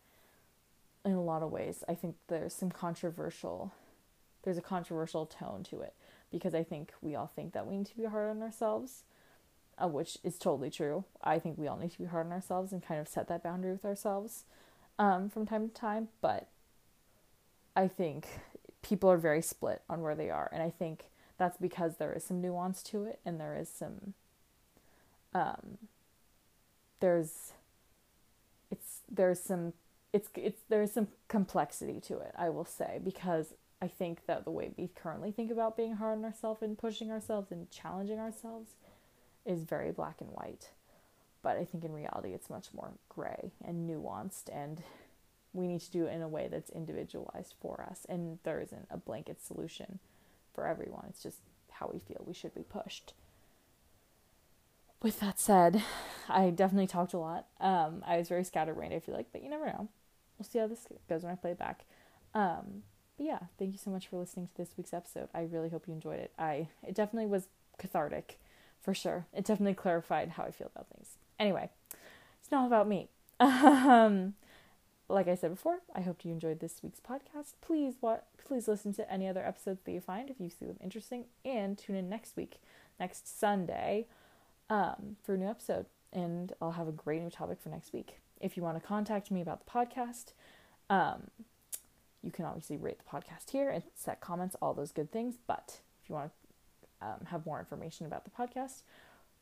in 1.04 1.12
a 1.12 1.22
lot 1.22 1.42
of 1.42 1.50
ways, 1.50 1.82
I 1.88 1.94
think 1.94 2.16
there's 2.28 2.54
some 2.54 2.70
controversial 2.70 3.72
there's 4.44 4.58
a 4.58 4.62
controversial 4.62 5.24
tone 5.24 5.62
to 5.64 5.80
it 5.80 5.94
because 6.30 6.54
I 6.54 6.62
think 6.62 6.92
we 7.00 7.14
all 7.14 7.30
think 7.34 7.54
that 7.54 7.66
we 7.66 7.78
need 7.78 7.86
to 7.86 7.96
be 7.96 8.04
hard 8.04 8.30
on 8.30 8.42
ourselves 8.42 9.04
uh, 9.82 9.88
which 9.88 10.18
is 10.22 10.38
totally 10.38 10.70
true. 10.70 11.04
I 11.22 11.38
think 11.38 11.58
we 11.58 11.66
all 11.66 11.76
need 11.76 11.92
to 11.92 11.98
be 11.98 12.06
hard 12.06 12.26
on 12.26 12.32
ourselves 12.32 12.72
and 12.72 12.84
kind 12.84 13.00
of 13.00 13.08
set 13.08 13.28
that 13.28 13.42
boundary 13.42 13.72
with 13.72 13.84
ourselves 13.84 14.44
um, 14.98 15.28
from 15.28 15.46
time 15.46 15.68
to 15.68 15.74
time. 15.74 16.08
But 16.20 16.48
I 17.76 17.88
think 17.88 18.28
people 18.82 19.10
are 19.10 19.18
very 19.18 19.42
split 19.42 19.82
on 19.88 20.00
where 20.02 20.14
they 20.14 20.30
are, 20.30 20.48
and 20.52 20.62
I 20.62 20.70
think 20.70 21.06
that's 21.38 21.58
because 21.58 21.96
there 21.96 22.12
is 22.12 22.24
some 22.24 22.40
nuance 22.40 22.82
to 22.84 23.04
it, 23.04 23.20
and 23.24 23.40
there 23.40 23.56
is 23.56 23.68
some 23.68 24.14
um, 25.34 25.78
there's 27.00 27.52
it's 28.70 29.00
there's 29.10 29.40
some 29.40 29.72
it's 30.12 30.28
it's 30.36 30.62
there's 30.68 30.92
some 30.92 31.08
complexity 31.28 32.00
to 32.00 32.18
it. 32.18 32.32
I 32.36 32.48
will 32.48 32.64
say 32.64 33.00
because 33.02 33.54
I 33.82 33.88
think 33.88 34.26
that 34.26 34.44
the 34.44 34.50
way 34.50 34.70
we 34.76 34.88
currently 34.94 35.32
think 35.32 35.50
about 35.50 35.76
being 35.76 35.96
hard 35.96 36.18
on 36.18 36.24
ourselves 36.24 36.62
and 36.62 36.78
pushing 36.78 37.10
ourselves 37.10 37.50
and 37.50 37.70
challenging 37.70 38.18
ourselves 38.18 38.70
is 39.44 39.64
very 39.64 39.92
black 39.92 40.20
and 40.20 40.30
white. 40.30 40.70
But 41.42 41.56
I 41.56 41.64
think 41.64 41.84
in 41.84 41.92
reality 41.92 42.30
it's 42.30 42.48
much 42.48 42.68
more 42.74 42.92
gray 43.08 43.52
and 43.64 43.88
nuanced 43.88 44.48
and 44.52 44.82
we 45.52 45.66
need 45.68 45.80
to 45.82 45.90
do 45.90 46.06
it 46.06 46.14
in 46.14 46.22
a 46.22 46.28
way 46.28 46.48
that's 46.50 46.70
individualized 46.70 47.54
for 47.60 47.86
us 47.88 48.06
and 48.08 48.38
there 48.44 48.60
isn't 48.60 48.88
a 48.90 48.96
blanket 48.96 49.42
solution 49.42 49.98
for 50.54 50.66
everyone. 50.66 51.06
It's 51.08 51.22
just 51.22 51.38
how 51.70 51.90
we 51.92 51.98
feel 51.98 52.24
we 52.26 52.34
should 52.34 52.54
be 52.54 52.62
pushed. 52.62 53.12
With 55.02 55.20
that 55.20 55.38
said, 55.38 55.82
I 56.28 56.50
definitely 56.50 56.86
talked 56.86 57.12
a 57.12 57.18
lot. 57.18 57.46
Um, 57.60 58.02
I 58.06 58.16
was 58.16 58.28
very 58.28 58.42
scatterbrained, 58.44 58.94
I 58.94 59.00
feel 59.00 59.14
like, 59.14 59.26
but 59.32 59.42
you 59.42 59.50
never 59.50 59.66
know. 59.66 59.88
We'll 60.38 60.46
see 60.48 60.58
how 60.58 60.66
this 60.66 60.86
goes 61.08 61.22
when 61.22 61.32
I 61.32 61.36
play 61.36 61.50
it 61.50 61.58
back. 61.58 61.84
Um, 62.34 62.82
but 63.16 63.26
yeah, 63.26 63.38
thank 63.58 63.72
you 63.72 63.78
so 63.78 63.90
much 63.90 64.08
for 64.08 64.18
listening 64.18 64.48
to 64.48 64.56
this 64.56 64.70
week's 64.76 64.94
episode. 64.94 65.28
I 65.34 65.42
really 65.42 65.68
hope 65.68 65.86
you 65.86 65.94
enjoyed 65.94 66.18
it. 66.20 66.32
I 66.38 66.68
it 66.82 66.94
definitely 66.94 67.26
was 67.26 67.48
cathartic, 67.78 68.38
for 68.84 68.94
sure. 68.94 69.26
It 69.32 69.46
definitely 69.46 69.74
clarified 69.74 70.30
how 70.30 70.44
I 70.44 70.50
feel 70.50 70.70
about 70.74 70.88
things. 70.88 71.16
Anyway, 71.40 71.70
it's 72.40 72.52
not 72.52 72.66
about 72.66 72.86
me. 72.86 73.08
um, 73.40 74.34
like 75.08 75.26
I 75.26 75.34
said 75.34 75.50
before, 75.50 75.78
I 75.94 76.02
hope 76.02 76.24
you 76.24 76.30
enjoyed 76.32 76.60
this 76.60 76.82
week's 76.82 77.00
podcast. 77.00 77.54
Please 77.62 77.94
what 78.00 78.26
please 78.46 78.68
listen 78.68 78.92
to 78.92 79.10
any 79.10 79.26
other 79.26 79.44
episodes 79.44 79.80
that 79.84 79.92
you 79.92 80.00
find 80.00 80.28
if 80.28 80.38
you 80.38 80.50
see 80.50 80.66
them 80.66 80.76
interesting 80.82 81.24
and 81.46 81.78
tune 81.78 81.96
in 81.96 82.10
next 82.10 82.36
week, 82.36 82.60
next 83.00 83.40
Sunday, 83.40 84.06
um, 84.68 85.16
for 85.22 85.34
a 85.34 85.38
new 85.38 85.48
episode. 85.48 85.86
And 86.12 86.52
I'll 86.60 86.72
have 86.72 86.86
a 86.86 86.92
great 86.92 87.22
new 87.22 87.30
topic 87.30 87.58
for 87.62 87.70
next 87.70 87.94
week. 87.94 88.20
If 88.38 88.56
you 88.56 88.62
want 88.62 88.80
to 88.80 88.86
contact 88.86 89.30
me 89.30 89.40
about 89.40 89.64
the 89.64 89.70
podcast, 89.70 90.32
um, 90.90 91.30
you 92.22 92.30
can 92.30 92.44
obviously 92.44 92.76
rate 92.76 92.98
the 92.98 93.04
podcast 93.04 93.50
here 93.50 93.70
and 93.70 93.82
set 93.94 94.20
comments, 94.20 94.54
all 94.60 94.74
those 94.74 94.92
good 94.92 95.10
things. 95.10 95.36
But 95.46 95.80
if 96.02 96.10
you 96.10 96.14
want 96.14 96.30
to 96.30 96.43
um, 97.04 97.26
have 97.26 97.46
more 97.46 97.58
information 97.58 98.06
about 98.06 98.24
the 98.24 98.30
podcast, 98.30 98.82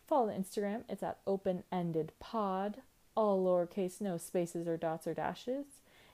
follow 0.07 0.27
the 0.27 0.33
Instagram. 0.33 0.83
It's 0.89 1.03
at 1.03 1.19
open 1.27 1.63
ended 1.71 2.13
pod, 2.21 2.79
all 3.15 3.45
lowercase, 3.45 4.01
no 4.01 4.17
spaces 4.19 4.67
or 4.67 4.77
dots 4.77 5.07
or 5.07 5.15
dashes. 5.15 5.67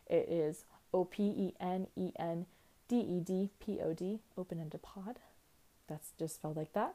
It 0.06 0.28
is 0.28 0.64
O 0.92 1.04
P 1.04 1.22
E 1.24 1.54
N 1.61 1.87
E 1.96 2.12
N 2.18 2.46
D 2.88 2.96
E 2.96 3.20
D 3.20 3.50
P 3.61 3.80
O 3.82 3.92
D, 3.92 4.20
open 4.37 4.61
ended 4.61 4.82
pod. 4.82 5.18
That's 5.88 6.12
just 6.18 6.37
spelled 6.37 6.56
like 6.56 6.72
that. 6.74 6.94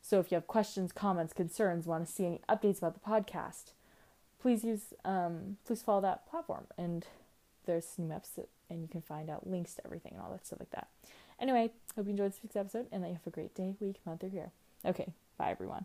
So 0.00 0.18
if 0.18 0.32
you 0.32 0.34
have 0.34 0.48
questions, 0.48 0.90
comments, 0.90 1.32
concerns, 1.32 1.86
want 1.86 2.04
to 2.06 2.12
see 2.12 2.26
any 2.26 2.40
updates 2.48 2.78
about 2.78 2.94
the 2.94 3.08
podcast, 3.08 3.72
please 4.40 4.64
use 4.64 4.92
um, 5.04 5.58
please 5.64 5.82
follow 5.82 6.00
that 6.00 6.28
platform 6.28 6.66
and 6.76 7.06
there's 7.64 7.86
new 7.96 8.12
episodes 8.12 8.48
and 8.68 8.82
you 8.82 8.88
can 8.88 9.00
find 9.00 9.30
out 9.30 9.48
links 9.48 9.74
to 9.74 9.86
everything 9.86 10.12
and 10.14 10.22
all 10.22 10.30
that 10.32 10.44
stuff 10.44 10.58
like 10.58 10.70
that. 10.70 10.88
Anyway, 11.42 11.72
hope 11.96 12.06
you 12.06 12.12
enjoyed 12.12 12.30
this 12.30 12.40
week's 12.40 12.54
episode 12.54 12.86
and 12.92 13.02
that 13.02 13.08
you 13.08 13.14
have 13.14 13.26
a 13.26 13.30
great 13.30 13.52
day, 13.52 13.74
week, 13.80 13.96
month, 14.06 14.22
or 14.22 14.28
year. 14.28 14.52
Okay, 14.86 15.12
bye 15.36 15.50
everyone. 15.50 15.84